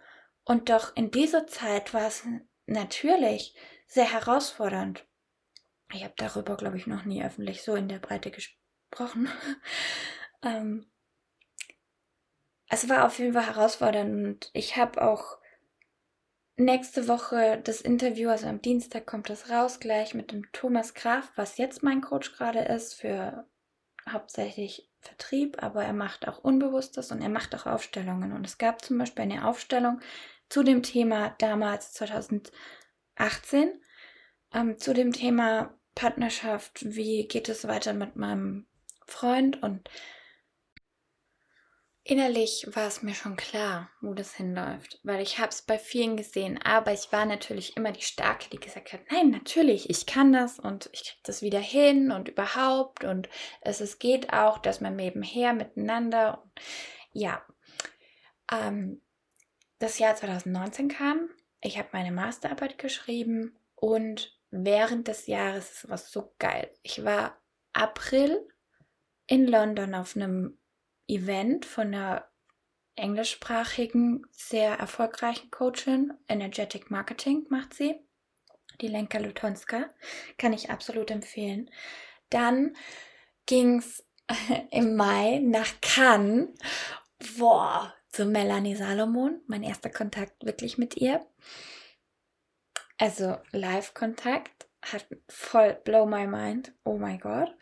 [0.46, 2.24] und doch in dieser Zeit war es
[2.66, 3.56] natürlich
[3.88, 5.06] sehr herausfordernd.
[5.94, 9.30] Ich habe darüber, glaube ich, noch nie öffentlich so in der Breite gesprochen.
[10.42, 10.90] ähm,
[12.70, 15.38] es war auf jeden Fall herausfordernd und ich habe auch
[16.56, 21.32] nächste Woche das Interview, also am Dienstag kommt das raus, gleich mit dem Thomas Graf,
[21.36, 23.48] was jetzt mein Coach gerade ist, für
[24.10, 28.32] hauptsächlich Vertrieb, aber er macht auch Unbewusstes und er macht auch Aufstellungen.
[28.32, 30.00] Und es gab zum Beispiel eine Aufstellung,
[30.54, 32.52] zu dem Thema damals 2018,
[34.54, 38.68] ähm, zu dem Thema Partnerschaft, wie geht es weiter mit meinem
[39.08, 39.64] Freund?
[39.64, 39.90] Und
[42.06, 46.18] Innerlich war es mir schon klar, wo das hinläuft, weil ich habe es bei vielen
[46.18, 50.34] gesehen, aber ich war natürlich immer die Starke, die gesagt hat, nein, natürlich, ich kann
[50.34, 53.06] das und ich kriege das wieder hin und überhaupt.
[53.06, 53.30] Und
[53.62, 56.44] es, es geht auch, dass man nebenher miteinander,
[57.14, 57.42] ja,
[58.52, 59.02] ähm,
[59.84, 65.98] das Jahr 2019 kam, ich habe meine Masterarbeit geschrieben und während des Jahres, es war
[65.98, 67.38] so geil, ich war
[67.74, 68.48] April
[69.28, 70.58] in London auf einem
[71.08, 72.30] Event von einer
[72.96, 76.14] englischsprachigen, sehr erfolgreichen Coachin.
[76.30, 77.96] Energetic Marketing macht sie.
[78.80, 79.90] Die Lenka Lutonska.
[80.38, 81.70] Kann ich absolut empfehlen.
[82.30, 82.78] Dann
[83.48, 84.08] ging es
[84.72, 86.50] im Mai nach Cannes.
[87.38, 89.42] Boah, zu Melanie Salomon.
[89.48, 91.26] Mein erster Kontakt wirklich mit ihr.
[92.98, 94.68] Also Live-Kontakt.
[94.84, 96.74] Hat voll blow my mind.
[96.84, 97.54] Oh mein Gott.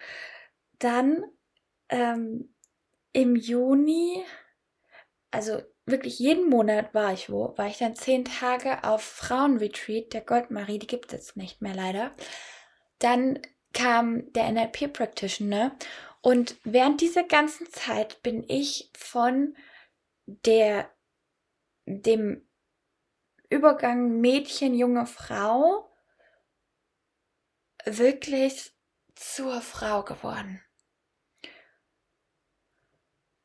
[0.79, 1.23] Dann
[1.89, 2.53] ähm,
[3.13, 4.23] im Juni,
[5.29, 10.21] also wirklich jeden Monat war ich wo, war ich dann zehn Tage auf Frauenretreat der
[10.21, 12.11] Goldmarie, die gibt es jetzt nicht mehr leider.
[12.99, 13.39] Dann
[13.73, 15.75] kam der NLP Practitioner
[16.21, 19.55] und während dieser ganzen Zeit bin ich von
[20.45, 20.91] der
[21.85, 22.47] dem
[23.49, 25.91] Übergang Mädchen junge Frau
[27.85, 28.73] wirklich
[29.15, 30.61] zur Frau geworden.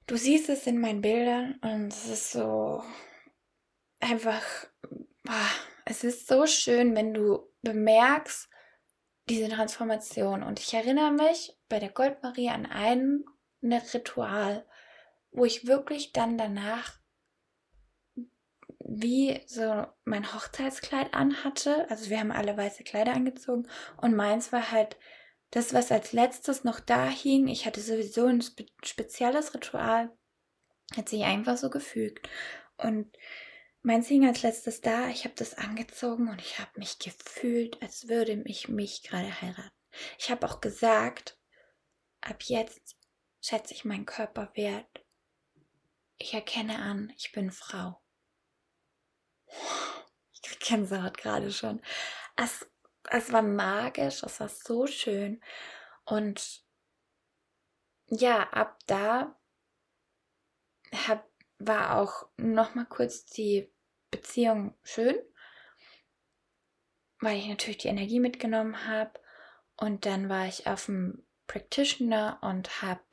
[0.06, 2.84] Du siehst es in meinen Bildern und es ist so
[3.98, 4.44] einfach,
[5.84, 8.48] es ist so schön, wenn du bemerkst
[9.28, 10.44] diese Transformation.
[10.44, 13.24] Und ich erinnere mich bei der Goldmarie an ein
[13.62, 14.64] Ritual,
[15.36, 16.98] wo ich wirklich dann danach
[18.88, 21.88] wie so mein Hochzeitskleid anhatte.
[21.90, 23.68] Also wir haben alle weiße Kleider angezogen
[23.98, 24.96] und meins war halt
[25.50, 30.10] das, was als letztes noch da hing, ich hatte sowieso ein spe spezielles Ritual,
[30.96, 32.28] hat sich einfach so gefügt.
[32.76, 33.16] Und
[33.82, 38.08] meins hing als letztes da, ich habe das angezogen und ich habe mich gefühlt, als
[38.08, 39.70] würde ich mich gerade heiraten.
[40.18, 41.38] Ich habe auch gesagt,
[42.20, 42.96] ab jetzt
[43.40, 45.05] schätze ich meinen Körper wert.
[46.18, 48.00] Ich erkenne an, ich bin Frau.
[50.32, 51.82] Ich kriege Gänsehaut gerade schon.
[52.36, 52.66] Es
[53.10, 55.42] es war magisch, es war so schön.
[56.04, 56.64] Und
[58.08, 59.38] ja, ab da
[60.92, 63.72] hab, war auch noch mal kurz die
[64.10, 65.16] Beziehung schön,
[67.20, 69.20] weil ich natürlich die Energie mitgenommen habe.
[69.76, 73.04] Und dann war ich auf dem Practitioner und habe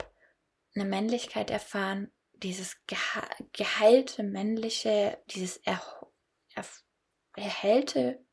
[0.75, 2.11] eine Männlichkeit erfahren,
[2.43, 5.81] dieses geha geheilte männliche, dieses er
[6.55, 6.65] er
[7.35, 8.23] erhellte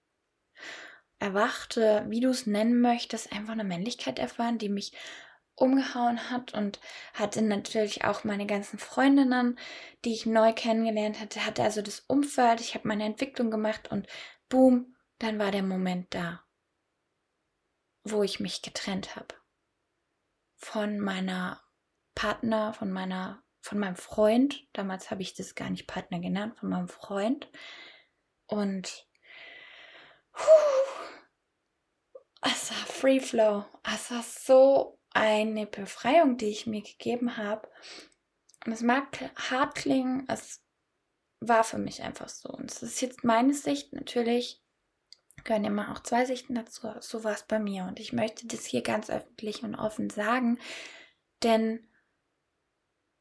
[1.18, 4.92] erwachte, wie du es nennen möchtest, einfach eine Männlichkeit erfahren, die mich
[5.54, 6.80] umgehauen hat und
[7.12, 9.58] hatte natürlich auch meine ganzen Freundinnen,
[10.04, 14.06] die ich neu kennengelernt hatte, hatte also das Umfeld, ich habe meine Entwicklung gemacht und
[14.48, 16.42] boom, dann war der Moment da,
[18.04, 19.34] wo ich mich getrennt habe
[20.56, 21.62] von meiner
[22.14, 26.70] Partner, von meiner von meinem Freund, damals habe ich das gar nicht Partner genannt, von
[26.70, 27.50] meinem Freund
[28.46, 29.06] und
[32.42, 33.64] es war Free Flow.
[33.84, 37.68] Es war so eine Befreiung, die ich mir gegeben habe.
[38.64, 39.06] Und es mag
[39.50, 40.62] hart klingen, es
[41.40, 42.50] war für mich einfach so.
[42.50, 43.92] Und es ist jetzt meine Sicht.
[43.92, 44.62] Natürlich
[45.44, 46.88] gehören immer auch zwei Sichten dazu.
[47.00, 47.84] So war es bei mir.
[47.84, 50.58] Und ich möchte das hier ganz öffentlich und offen sagen,
[51.42, 51.89] denn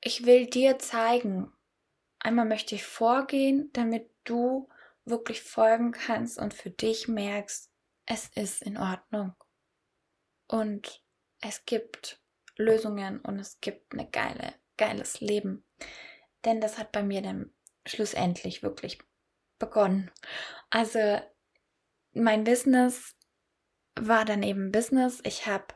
[0.01, 1.51] ich will dir zeigen,
[2.19, 4.69] einmal möchte ich vorgehen, damit du
[5.05, 7.71] wirklich folgen kannst und für dich merkst,
[8.05, 9.33] es ist in Ordnung.
[10.47, 11.03] Und
[11.41, 12.21] es gibt
[12.57, 15.63] Lösungen und es gibt eine geile, geiles Leben.
[16.45, 17.53] Denn das hat bei mir dann
[17.85, 18.99] schlussendlich wirklich
[19.57, 20.11] begonnen.
[20.69, 21.21] Also
[22.13, 23.15] mein Business
[23.95, 25.21] war dann eben Business.
[25.23, 25.73] Ich habe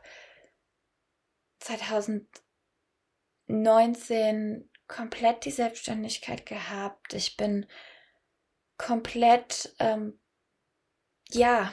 [3.46, 7.14] 2019 komplett die Selbstständigkeit gehabt.
[7.14, 7.66] Ich bin
[8.76, 10.18] komplett, ähm,
[11.30, 11.72] ja,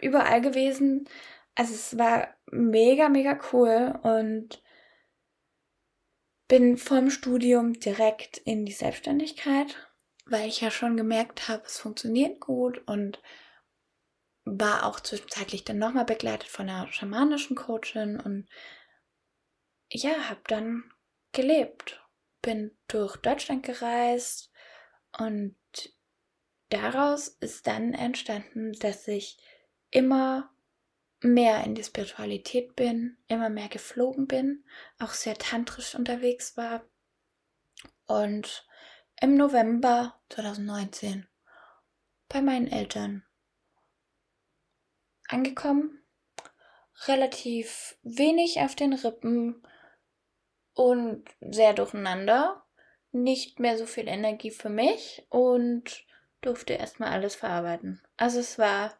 [0.00, 1.08] überall gewesen.
[1.54, 4.62] Also es war mega, mega cool und
[6.48, 9.76] bin vom Studium direkt in die Selbstständigkeit,
[10.26, 13.22] weil ich ja schon gemerkt habe, es funktioniert gut und
[14.44, 18.48] war auch zwischenzeitlich dann nochmal begleitet von einer schamanischen Coachin und
[19.92, 20.92] ja, habe dann
[21.32, 22.00] gelebt
[22.42, 24.50] bin durch Deutschland gereist
[25.18, 25.56] und
[26.68, 29.38] daraus ist dann entstanden, dass ich
[29.90, 30.50] immer
[31.20, 34.64] mehr in die Spiritualität bin, immer mehr geflogen bin,
[34.98, 36.84] auch sehr tantrisch unterwegs war.
[38.06, 38.66] Und
[39.20, 41.28] im November 2019
[42.28, 43.24] bei meinen Eltern
[45.28, 46.02] angekommen,
[47.06, 49.62] relativ wenig auf den Rippen
[50.74, 52.64] und sehr durcheinander,
[53.12, 56.06] nicht mehr so viel Energie für mich und
[56.40, 58.02] durfte erstmal alles verarbeiten.
[58.16, 58.94] Also es war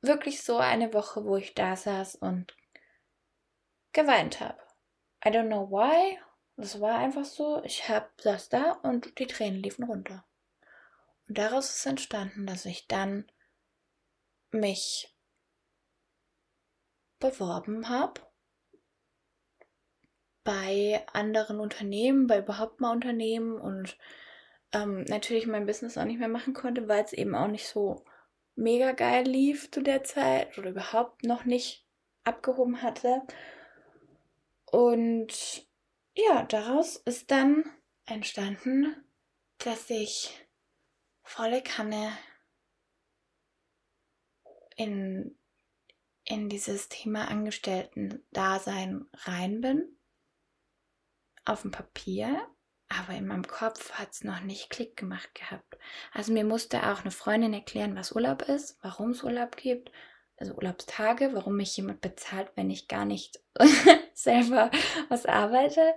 [0.00, 2.54] wirklich so eine Woche, wo ich da saß und
[3.92, 4.58] geweint habe.
[5.24, 6.18] I don't know why.
[6.56, 7.62] Das war einfach so.
[7.64, 10.24] Ich hab, saß da und die Tränen liefen runter.
[11.28, 13.30] Und daraus ist entstanden, dass ich dann
[14.50, 15.14] mich
[17.18, 18.27] beworben habe
[20.48, 23.98] bei anderen Unternehmen, bei überhaupt mal Unternehmen und
[24.72, 28.02] ähm, natürlich mein Business auch nicht mehr machen konnte, weil es eben auch nicht so
[28.54, 31.84] mega geil lief zu der Zeit oder überhaupt noch nicht
[32.24, 33.20] abgehoben hatte.
[34.64, 35.66] Und
[36.14, 37.64] ja, daraus ist dann
[38.06, 38.96] entstanden,
[39.58, 40.48] dass ich
[41.24, 42.10] volle Kanne
[44.76, 45.36] in,
[46.24, 49.94] in dieses Thema Angestellten-Dasein rein bin.
[51.48, 52.48] Auf dem Papier
[52.88, 55.78] aber in meinem Kopf hat es noch nicht Klick gemacht gehabt.
[56.12, 59.92] Also mir musste auch eine Freundin erklären, was Urlaub ist, warum es Urlaub gibt,
[60.38, 63.40] also Urlaubstage, warum mich jemand bezahlt, wenn ich gar nicht
[64.14, 64.70] selber
[65.08, 65.94] was arbeite.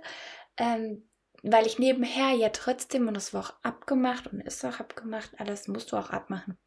[0.58, 1.08] Ähm,
[1.42, 5.68] weil ich nebenher ja trotzdem, und das war auch abgemacht und ist auch abgemacht, alles
[5.68, 6.58] musst du auch abmachen.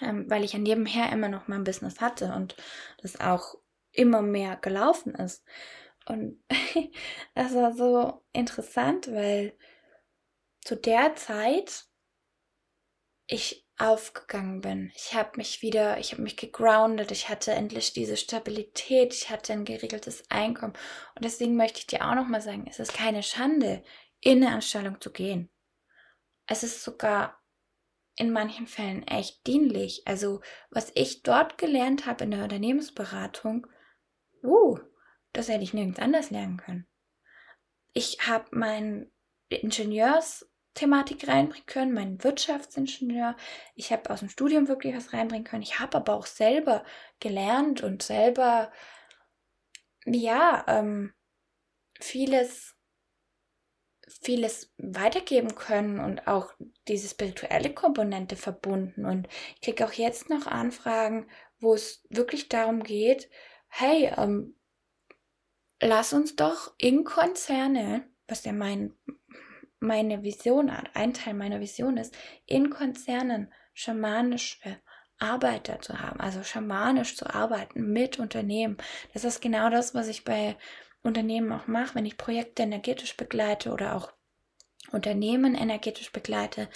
[0.00, 2.56] Ähm, weil ich ja nebenher immer noch mein Business hatte und
[3.02, 3.56] das auch
[3.90, 5.44] immer mehr gelaufen ist.
[6.08, 6.42] Und
[7.34, 9.56] das war so interessant, weil
[10.64, 11.84] zu der Zeit
[13.26, 14.90] ich aufgegangen bin.
[14.96, 19.52] Ich habe mich wieder, ich habe mich gegroundet, ich hatte endlich diese Stabilität, ich hatte
[19.52, 20.72] ein geregeltes Einkommen.
[21.14, 23.84] Und deswegen möchte ich dir auch nochmal sagen, es ist keine Schande,
[24.20, 25.50] in eine Anstellung zu gehen.
[26.46, 27.40] Es ist sogar
[28.16, 30.02] in manchen Fällen echt dienlich.
[30.06, 30.40] Also,
[30.70, 33.66] was ich dort gelernt habe in der Unternehmensberatung,
[34.42, 34.78] uh,
[35.38, 36.88] das hätte ich nirgends anders lernen können.
[37.92, 39.08] Ich habe mein
[39.48, 43.36] Ingenieursthematik reinbringen können, meinen Wirtschaftsingenieur.
[43.76, 45.62] Ich habe aus dem Studium wirklich was reinbringen können.
[45.62, 46.84] Ich habe aber auch selber
[47.20, 48.72] gelernt und selber,
[50.04, 51.14] ja, ähm,
[52.00, 52.74] vieles,
[54.20, 56.52] vieles weitergeben können und auch
[56.88, 59.04] diese spirituelle Komponente verbunden.
[59.06, 61.30] Und ich kriege auch jetzt noch Anfragen,
[61.60, 63.30] wo es wirklich darum geht,
[63.68, 64.57] hey, ähm,
[65.80, 68.94] lass uns doch in Konzerne, was ja mein,
[69.80, 72.16] meine Vision, ein Teil meiner Vision ist,
[72.46, 74.80] in Konzernen schamanische
[75.18, 78.76] Arbeiter zu haben, also schamanisch zu arbeiten mit Unternehmen.
[79.12, 80.56] Das ist genau das, was ich bei
[81.02, 84.12] Unternehmen auch mache, wenn ich Projekte energetisch begleite oder auch
[84.90, 86.68] Unternehmen energetisch begleite,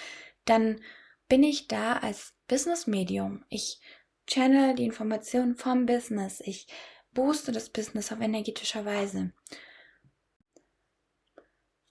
[0.44, 0.80] dann
[1.28, 3.44] bin ich da als Business Medium.
[3.48, 3.80] Ich
[4.26, 6.40] channel die Informationen vom Business.
[6.40, 6.66] Ich
[7.12, 9.32] booste das Business auf energetischer Weise.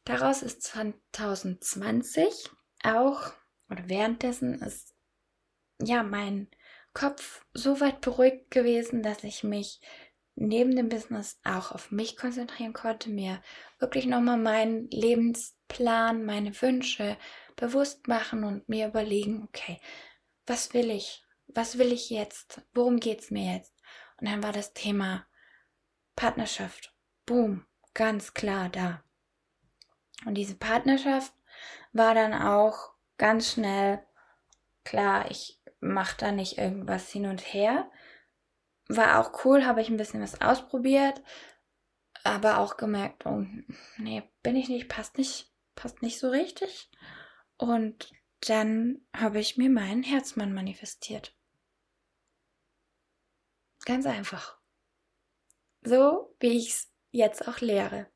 [0.04, 2.50] Daraus ist 2020
[2.84, 3.34] auch,
[3.70, 4.96] oder währenddessen ist
[5.82, 6.50] ja mein
[6.94, 9.80] Kopf so weit beruhigt gewesen, dass ich mich
[10.36, 13.42] neben dem Business auch auf mich konzentrieren konnte, mir
[13.80, 17.18] wirklich nochmal meinen Lebensplan, meine Wünsche
[17.56, 19.80] bewusst machen und mir überlegen, okay,
[20.46, 21.24] was will ich?
[21.48, 22.62] Was will ich jetzt?
[22.74, 23.74] Worum geht es mir jetzt?
[24.22, 25.26] Und dann war das Thema
[26.16, 26.96] Partnerschaft.
[27.26, 27.66] Boom,
[27.96, 29.04] ganz klar da.
[30.26, 31.34] Und diese Partnerschaft
[31.92, 34.06] war dann auch ganz schnell
[34.84, 37.90] klar, ich mache da nicht irgendwas hin und her.
[38.88, 41.24] War auch cool, habe ich ein bisschen was ausprobiert,
[42.24, 43.44] aber auch gemerkt, oh,
[43.98, 46.92] nee, bin ich nicht, passt nicht, passt nicht so richtig.
[47.58, 48.12] Und
[48.42, 51.36] dann habe ich mir meinen Herzmann manifestiert.
[53.86, 54.58] Ganz einfach.
[55.84, 58.08] So wie ich es jetzt auch lehre.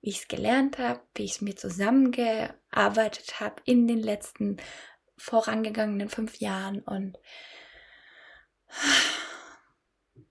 [0.00, 4.58] Wie ich es gelernt habe, wie ich es mir zusammengearbeitet habe in den letzten
[5.16, 6.80] vorangegangenen fünf Jahren.
[6.82, 7.18] Und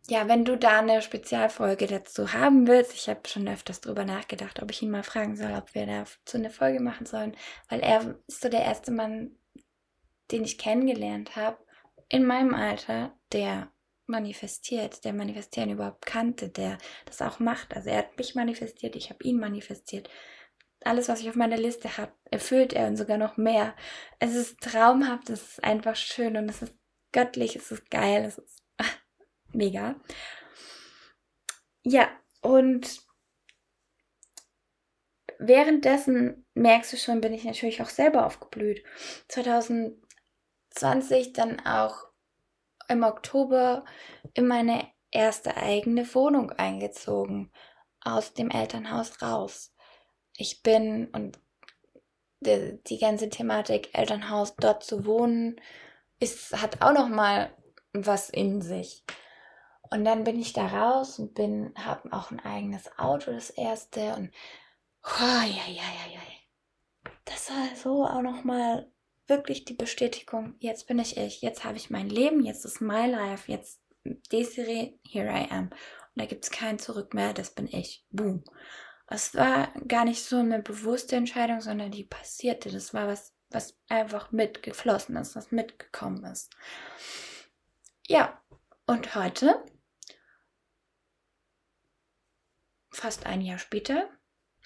[0.08, 4.62] ja, wenn du da eine Spezialfolge dazu haben willst, ich habe schon öfters drüber nachgedacht,
[4.62, 7.36] ob ich ihn mal fragen soll, ob wir dazu eine Folge machen sollen,
[7.70, 9.38] weil er ist so der erste Mann,
[10.32, 11.58] den ich kennengelernt habe
[12.10, 13.70] in meinem Alter, der
[14.08, 17.76] manifestiert, der Manifestieren überhaupt kannte, der das auch macht.
[17.76, 20.10] Also er hat mich manifestiert, ich habe ihn manifestiert.
[20.84, 23.76] Alles, was ich auf meiner Liste habe, erfüllt er und sogar noch mehr.
[24.20, 26.74] Es ist traumhaft, es ist einfach schön und es ist
[27.12, 28.64] göttlich, es ist geil, es ist
[29.54, 29.96] mega.
[31.84, 32.10] Ja,
[32.42, 33.02] und
[35.40, 38.84] währenddessen merkst du schon, bin ich natürlich auch selber aufgeblüht.
[39.30, 42.07] 2020 dann auch
[42.88, 43.86] im Oktober
[44.34, 47.52] in meine erste eigene Wohnung eingezogen,
[48.02, 49.74] aus dem Elternhaus raus.
[50.36, 51.40] Ich bin und
[52.40, 55.60] die, die ganze Thematik Elternhaus dort zu wohnen,
[56.20, 57.52] ist, hat auch noch mal
[57.94, 59.04] was in sich.
[59.90, 64.16] Und dann bin ich da raus und bin, habe auch ein eigenes Auto, das erste.
[64.16, 64.32] Und
[65.04, 67.12] oh, ja, ja, ja, ja.
[67.26, 68.92] Das war so auch noch mal
[69.28, 70.56] wirklich die Bestätigung.
[70.60, 71.42] Jetzt bin ich ich.
[71.42, 72.44] Jetzt habe ich mein Leben.
[72.44, 73.52] Jetzt ist my life.
[73.52, 73.82] Jetzt
[74.32, 75.70] Desiree, here I am.
[75.70, 75.72] Und
[76.16, 77.34] da gibt es kein Zurück mehr.
[77.34, 78.06] Das bin ich.
[78.10, 78.44] Boom.
[79.08, 82.70] Es war gar nicht so eine bewusste Entscheidung, sondern die passierte.
[82.72, 86.54] Das war was, was einfach mitgeflossen ist, was mitgekommen ist.
[88.08, 88.42] Ja,
[88.86, 89.64] und heute,
[92.92, 94.10] fast ein Jahr später,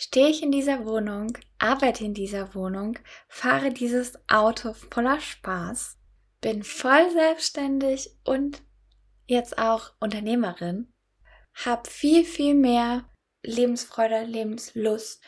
[0.02, 2.98] stehe ich in dieser Wohnung, arbeite in dieser Wohnung,
[3.28, 6.00] fahre dieses Auto voller Spaß,
[6.42, 8.64] bin voll selbstständig und
[9.28, 10.92] jetzt auch Unternehmerin,
[11.54, 13.06] habe viel, viel mehr
[13.44, 15.24] Lebensfreude, Lebenslust,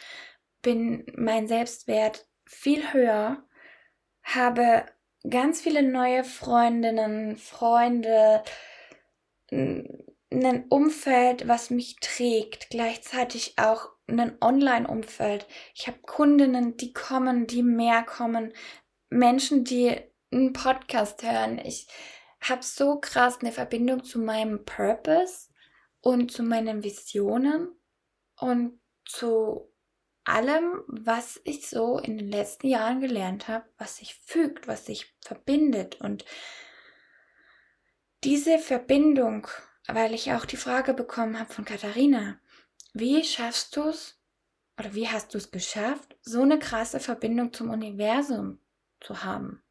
[0.63, 3.43] bin mein Selbstwert viel höher,
[4.23, 4.87] habe
[5.29, 8.43] ganz viele neue Freundinnen, Freunde,
[9.51, 15.47] ein Umfeld, was mich trägt, gleichzeitig auch ein Online-Umfeld.
[15.73, 18.53] Ich habe Kundinnen, die kommen, die mehr kommen,
[19.09, 19.95] Menschen, die
[20.31, 21.59] einen Podcast hören.
[21.59, 21.87] Ich
[22.41, 25.49] habe so krass eine Verbindung zu meinem Purpose
[26.01, 27.69] und zu meinen Visionen
[28.37, 29.71] und zu
[30.25, 35.15] allem, was ich so in den letzten Jahren gelernt habe, was sich fügt, was sich
[35.21, 35.99] verbindet.
[36.01, 36.25] Und
[38.23, 39.47] diese Verbindung,
[39.87, 42.39] weil ich auch die Frage bekommen habe von Katharina,
[42.93, 44.19] wie schaffst du es
[44.79, 48.59] oder wie hast du es geschafft, so eine krasse Verbindung zum Universum
[49.01, 49.61] zu haben?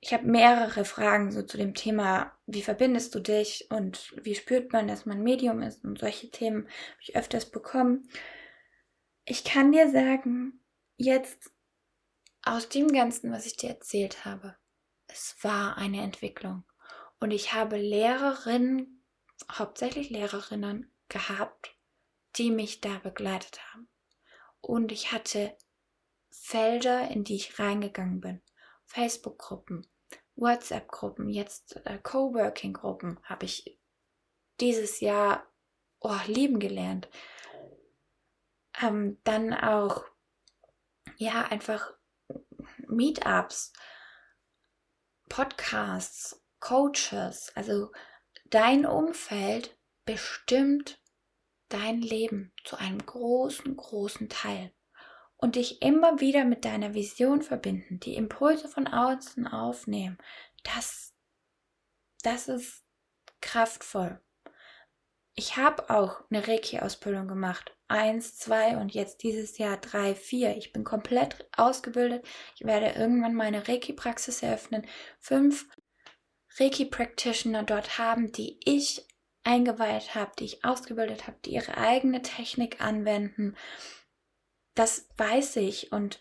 [0.00, 4.72] Ich habe mehrere Fragen so zu dem Thema, wie verbindest du dich und wie spürt
[4.72, 8.06] man, dass man Medium ist und solche Themen habe ich öfters bekommen.
[9.24, 10.60] Ich kann dir sagen,
[10.98, 11.50] jetzt
[12.42, 14.56] aus dem Ganzen, was ich dir erzählt habe,
[15.06, 16.64] es war eine Entwicklung.
[17.18, 19.02] Und ich habe Lehrerinnen,
[19.50, 21.76] hauptsächlich Lehrerinnen gehabt,
[22.36, 23.88] die mich da begleitet haben.
[24.60, 25.56] Und ich hatte
[26.30, 28.42] Felder, in die ich reingegangen bin.
[28.86, 29.86] Facebook-Gruppen,
[30.34, 33.78] WhatsApp-Gruppen, jetzt äh, Coworking-Gruppen habe ich
[34.60, 35.46] dieses Jahr
[36.00, 37.08] oh, lieben gelernt.
[38.82, 40.04] Ähm, dann auch,
[41.16, 41.92] ja, einfach
[42.88, 43.72] Meetups,
[45.28, 47.52] Podcasts, Coaches.
[47.54, 47.92] Also
[48.46, 51.00] dein Umfeld bestimmt
[51.68, 54.72] dein Leben zu einem großen, großen Teil
[55.36, 60.18] und dich immer wieder mit deiner Vision verbinden, die Impulse von außen aufnehmen,
[60.62, 61.14] das,
[62.22, 62.82] das ist
[63.40, 64.20] kraftvoll.
[65.36, 67.76] Ich habe auch eine Reiki-Ausbildung gemacht.
[67.88, 70.56] Eins, zwei und jetzt dieses Jahr drei, vier.
[70.56, 72.24] Ich bin komplett ausgebildet.
[72.54, 74.86] Ich werde irgendwann meine Reiki-Praxis eröffnen.
[75.18, 75.66] Fünf
[76.58, 79.06] Reiki-Practitioner dort haben, die ich
[79.44, 83.56] eingeweiht habe, die ich ausgebildet habe, die ihre eigene Technik anwenden
[84.74, 86.20] das weiß ich und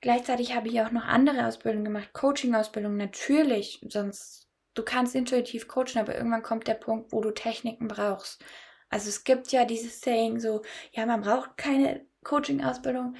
[0.00, 5.98] gleichzeitig habe ich auch noch andere Ausbildungen gemacht, Coaching-Ausbildung natürlich, sonst du kannst intuitiv coachen,
[5.98, 8.42] aber irgendwann kommt der Punkt, wo du Techniken brauchst.
[8.88, 13.16] Also es gibt ja dieses Saying so, ja, man braucht keine Coaching-Ausbildung.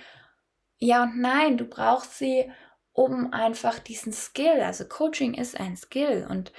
[0.79, 2.51] Ja und nein, du brauchst sie,
[2.93, 6.53] um einfach diesen Skill, also Coaching ist ein Skill und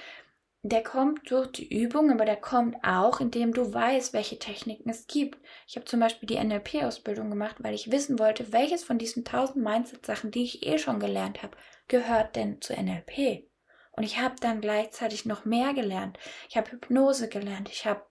[0.62, 5.08] der kommt durch die Übung, aber der kommt auch, indem du weißt, welche Techniken es
[5.08, 5.38] gibt.
[5.66, 9.64] Ich habe zum Beispiel die NLP-Ausbildung gemacht, weil ich wissen wollte, welches von diesen tausend
[9.64, 11.56] Mindset-Sachen, die ich eh schon gelernt habe,
[11.88, 13.48] gehört denn zu NLP.
[13.90, 16.18] Und ich habe dann gleichzeitig noch mehr gelernt.
[16.48, 17.68] Ich habe Hypnose gelernt.
[17.68, 18.06] Ich habe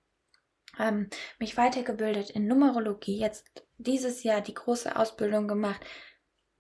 [0.78, 3.18] ähm, mich weitergebildet in Numerologie.
[3.18, 5.82] Jetzt dieses Jahr die große Ausbildung gemacht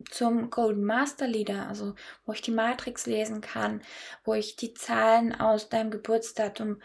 [0.05, 1.95] zum Golden Master Leader, also
[2.25, 3.81] wo ich die Matrix lesen kann,
[4.23, 6.81] wo ich die Zahlen aus deinem Geburtsdatum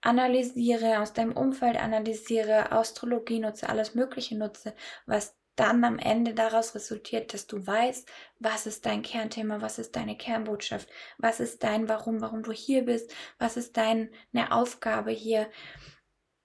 [0.00, 4.74] analysiere, aus deinem Umfeld analysiere, Astrologie nutze, alles Mögliche nutze,
[5.06, 9.96] was dann am Ende daraus resultiert, dass du weißt, was ist dein Kernthema, was ist
[9.96, 10.88] deine Kernbotschaft,
[11.18, 14.08] was ist dein Warum, warum du hier bist, was ist deine
[14.50, 15.50] Aufgabe hier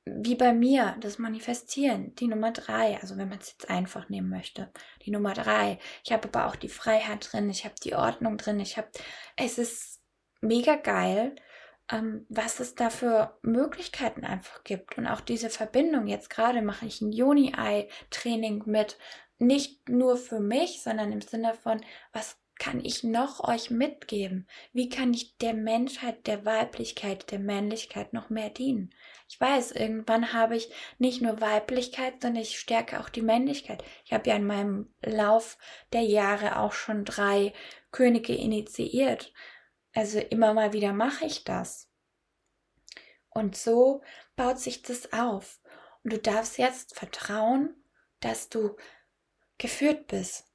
[0.05, 4.29] wie bei mir, das Manifestieren, die Nummer drei, also wenn man es jetzt einfach nehmen
[4.29, 4.71] möchte,
[5.05, 5.79] die Nummer drei.
[6.03, 8.89] Ich habe aber auch die Freiheit drin, ich habe die Ordnung drin, ich habe,
[9.37, 10.01] es ist
[10.41, 11.35] mega geil,
[11.89, 14.97] ähm, was es da für Möglichkeiten einfach gibt.
[14.97, 18.97] Und auch diese Verbindung, jetzt gerade mache ich ein Joni-Eye-Training mit,
[19.39, 21.81] nicht nur für mich, sondern im Sinne von,
[22.11, 24.47] was kann ich noch euch mitgeben?
[24.71, 28.95] Wie kann ich der Menschheit, der Weiblichkeit, der Männlichkeit noch mehr dienen?
[29.27, 33.83] Ich weiß, irgendwann habe ich nicht nur Weiblichkeit, sondern ich stärke auch die Männlichkeit.
[34.05, 35.57] Ich habe ja in meinem Lauf
[35.91, 37.51] der Jahre auch schon drei
[37.91, 39.33] Könige initiiert.
[39.93, 41.89] Also immer mal wieder mache ich das.
[43.27, 44.03] Und so
[44.37, 45.59] baut sich das auf.
[46.05, 47.75] Und du darfst jetzt vertrauen,
[48.21, 48.77] dass du
[49.57, 50.52] geführt bist,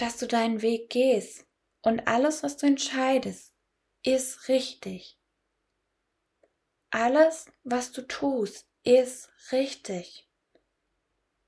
[0.00, 1.46] dass du deinen Weg gehst
[1.82, 3.54] und alles, was du entscheidest,
[4.02, 5.18] ist richtig.
[6.90, 10.28] Alles, was du tust, ist richtig.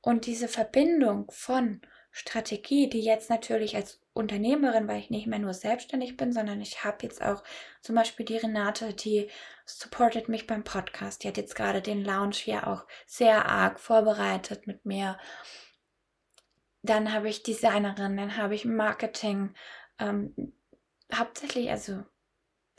[0.00, 1.80] Und diese Verbindung von
[2.10, 6.84] Strategie, die jetzt natürlich als Unternehmerin, weil ich nicht mehr nur selbstständig bin, sondern ich
[6.84, 7.42] habe jetzt auch
[7.80, 9.30] zum Beispiel die Renate, die
[9.64, 11.24] supportet mich beim Podcast.
[11.24, 15.18] Die hat jetzt gerade den Lounge hier auch sehr arg vorbereitet mit mir.
[16.82, 19.54] Dann habe ich Designerin, dann habe ich Marketing.
[19.98, 20.52] Ähm,
[21.14, 22.02] hauptsächlich, also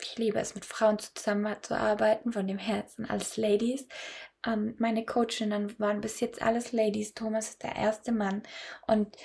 [0.00, 3.86] ich liebe es, mit Frauen zusammenzuarbeiten, von dem Herzen alles Ladies.
[4.46, 7.14] Ähm, meine Coachinnen waren bis jetzt alles Ladies.
[7.14, 8.42] Thomas ist der erste Mann.
[8.86, 9.16] Und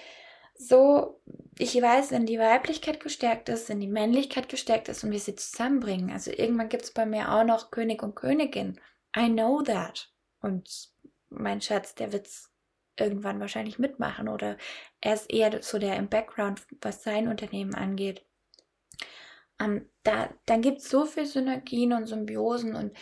[0.55, 1.21] so,
[1.57, 5.35] ich weiß, wenn die Weiblichkeit gestärkt ist, wenn die Männlichkeit gestärkt ist und wir sie
[5.35, 6.11] zusammenbringen.
[6.11, 8.79] Also irgendwann gibt es bei mir auch noch König und Königin.
[9.17, 10.11] I know that.
[10.41, 10.89] Und
[11.29, 12.48] mein Schatz, der wird's
[13.01, 14.57] irgendwann wahrscheinlich mitmachen oder
[15.01, 18.25] er ist eher so der im Background, was sein Unternehmen angeht.
[19.59, 22.95] Ähm, da, dann gibt es so viel Synergien und Symbiosen und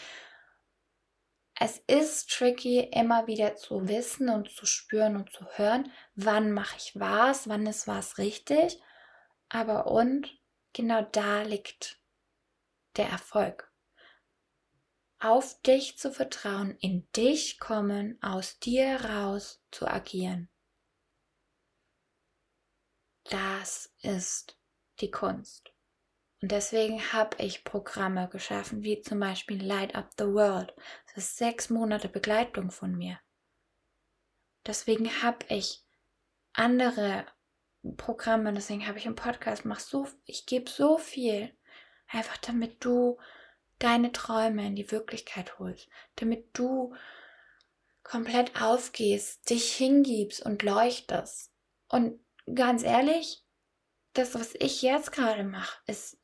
[1.60, 6.78] es ist tricky, immer wieder zu wissen und zu spüren und zu hören, wann mache
[6.78, 8.80] ich was, wann ist was richtig.
[9.50, 10.40] Aber und
[10.74, 12.00] genau da liegt
[12.96, 13.67] der Erfolg
[15.28, 20.50] auf dich zu vertrauen, in dich kommen, aus dir raus zu agieren.
[23.26, 24.58] Das ist
[25.02, 25.74] die Kunst.
[26.42, 30.74] Und deswegen habe ich Programme geschaffen, wie zum Beispiel Light Up the World.
[31.08, 33.20] Das ist sechs Monate Begleitung von mir.
[34.66, 35.84] Deswegen habe ich
[36.54, 37.26] andere
[37.98, 41.54] Programme, deswegen habe ich einen Podcast, mach so, ich gebe so viel,
[42.08, 43.18] einfach damit du
[43.80, 46.96] deine Träume in die Wirklichkeit holst, damit du
[48.04, 51.52] komplett aufgehst, dich hingibst und leuchtest.
[51.90, 52.20] Und
[52.54, 53.44] ganz ehrlich,
[54.14, 56.18] das, was ich jetzt gerade mache, ist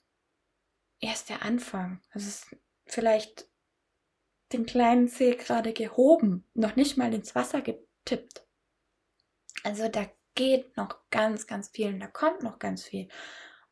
[1.00, 2.02] erst der Anfang.
[2.14, 3.48] Es ist vielleicht
[4.54, 8.46] den kleinen Zeh gerade gehoben, noch nicht mal ins Wasser getippt.
[9.64, 13.10] Also da geht noch ganz, ganz viel und da kommt noch ganz viel.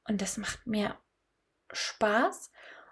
[0.07, 0.97] Und das macht mir
[1.71, 2.51] Spaß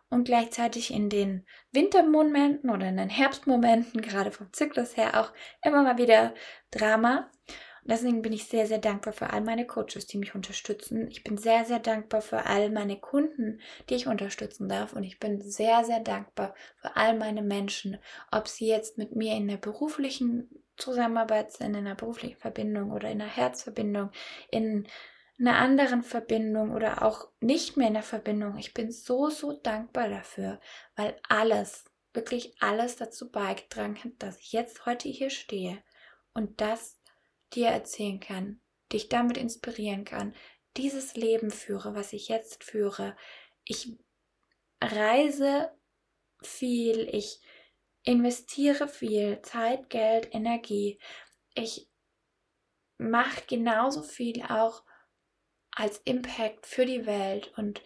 [0.09, 5.31] und gleichzeitig in den Wintermomenten oder in den Herbstmomenten, gerade vom Zyklus her, auch
[5.63, 6.33] immer mal wieder
[6.71, 7.29] Drama.
[7.83, 11.07] Und deswegen bin ich sehr, sehr dankbar für all meine Coaches, die mich unterstützen.
[11.09, 14.93] Ich bin sehr, sehr dankbar für all meine Kunden, die ich unterstützen darf.
[14.93, 17.97] Und ich bin sehr, sehr dankbar für all meine Menschen,
[18.31, 23.09] ob sie jetzt mit mir in der beruflichen Zusammenarbeit sind, in einer beruflichen Verbindung oder
[23.09, 24.11] in einer Herzverbindung,
[24.51, 24.87] in
[25.39, 28.57] einer anderen Verbindung oder auch nicht mehr in der Verbindung.
[28.57, 30.59] Ich bin so, so dankbar dafür,
[30.95, 35.81] weil alles, wirklich alles dazu beigetragen hat, dass ich jetzt heute hier stehe
[36.33, 36.99] und das
[37.53, 38.59] dir erzählen kann,
[38.91, 40.35] dich damit inspirieren kann,
[40.77, 43.15] dieses Leben führe, was ich jetzt führe.
[43.63, 43.97] Ich
[44.81, 45.71] reise
[46.41, 47.41] viel, ich
[48.03, 50.99] investiere viel Zeit, Geld, Energie.
[51.53, 51.87] Ich
[52.97, 54.83] mache genauso viel auch
[55.79, 57.81] als Impact für die Welt und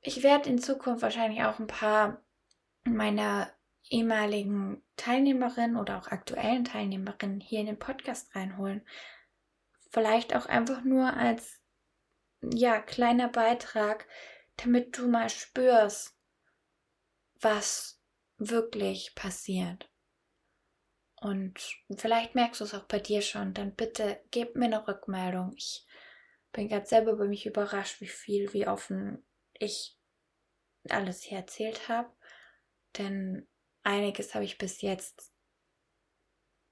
[0.00, 2.22] ich werde in Zukunft wahrscheinlich auch ein paar
[2.84, 3.52] meiner
[3.90, 8.86] ehemaligen Teilnehmerinnen oder auch aktuellen Teilnehmerinnen hier in den Podcast reinholen.
[9.90, 11.60] Vielleicht auch einfach nur als
[12.40, 14.06] ja, kleiner Beitrag,
[14.58, 16.16] damit du mal spürst,
[17.40, 18.00] was
[18.36, 19.90] wirklich passiert.
[21.20, 21.58] Und
[21.96, 25.54] vielleicht merkst du es auch bei dir schon, dann bitte gib mir eine Rückmeldung.
[25.56, 25.85] Ich
[26.56, 29.98] bin gerade selber über mich überrascht, wie viel, wie offen ich
[30.88, 32.10] alles hier erzählt habe.
[32.96, 33.46] Denn
[33.82, 35.34] einiges habe ich bis jetzt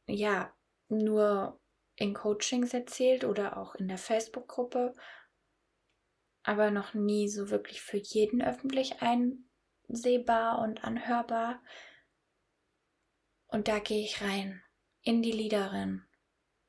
[0.07, 0.57] ja
[0.89, 1.61] nur
[1.97, 4.95] in Coachings erzählt oder auch in der Facebook-Gruppe,
[6.43, 11.63] aber noch nie so wirklich für jeden öffentlich einsehbar und anhörbar.
[13.49, 14.63] Und da gehe ich rein
[15.03, 16.07] in die Liederin,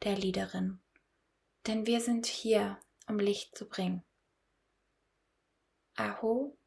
[0.04, 0.82] der Liederin.
[1.66, 2.78] Denn wir sind hier,
[3.08, 4.04] um Licht zu bringen.
[5.96, 6.58] Aho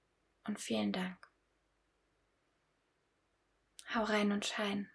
[0.46, 1.18] und vielen Dank.
[3.94, 4.90] Hau rein und schein.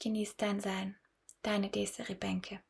[0.00, 0.98] Genieß dein Sein.
[1.42, 2.62] Deine Desiree Bänke.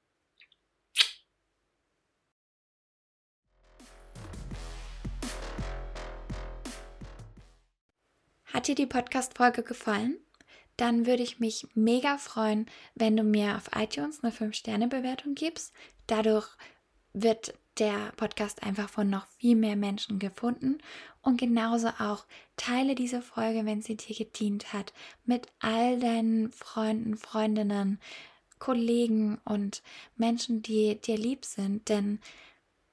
[8.45, 10.21] Hat dir die Podcast-Folge gefallen?
[10.77, 15.73] Dann würde ich mich mega freuen, wenn du mir auf iTunes eine 5-Sterne-Bewertung gibst.
[16.07, 16.49] Dadurch
[17.13, 20.79] wird der Podcast einfach von noch viel mehr Menschen gefunden.
[21.23, 22.27] Und genauso auch
[22.57, 24.93] teile diese Folge, wenn sie dir gedient hat,
[25.25, 27.99] mit all deinen Freunden, Freundinnen,
[28.59, 29.83] Kollegen und
[30.17, 31.89] Menschen, die dir lieb sind.
[31.89, 32.21] Denn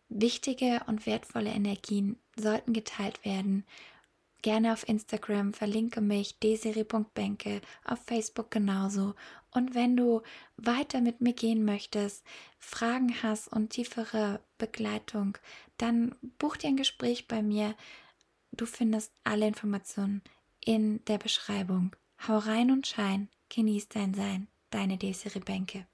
[0.10, 3.66] wichtige und wertvolle Energien sollten geteilt werden
[4.42, 9.14] gerne auf Instagram, verlinke mich desiri.benke, auf Facebook genauso.
[9.58, 10.22] Und wenn du
[10.58, 12.24] weiter mit mir gehen möchtest,
[12.60, 15.36] Fragen hast und tiefere Begleitung,
[15.78, 17.74] dann buch dir ein Gespräch bei mir.
[18.52, 20.22] Du findest alle Informationen
[20.64, 21.96] in der Beschreibung.
[22.28, 24.48] Hau rein und schein, genieß dein Sein.
[24.70, 25.88] Deine Desiree Benke.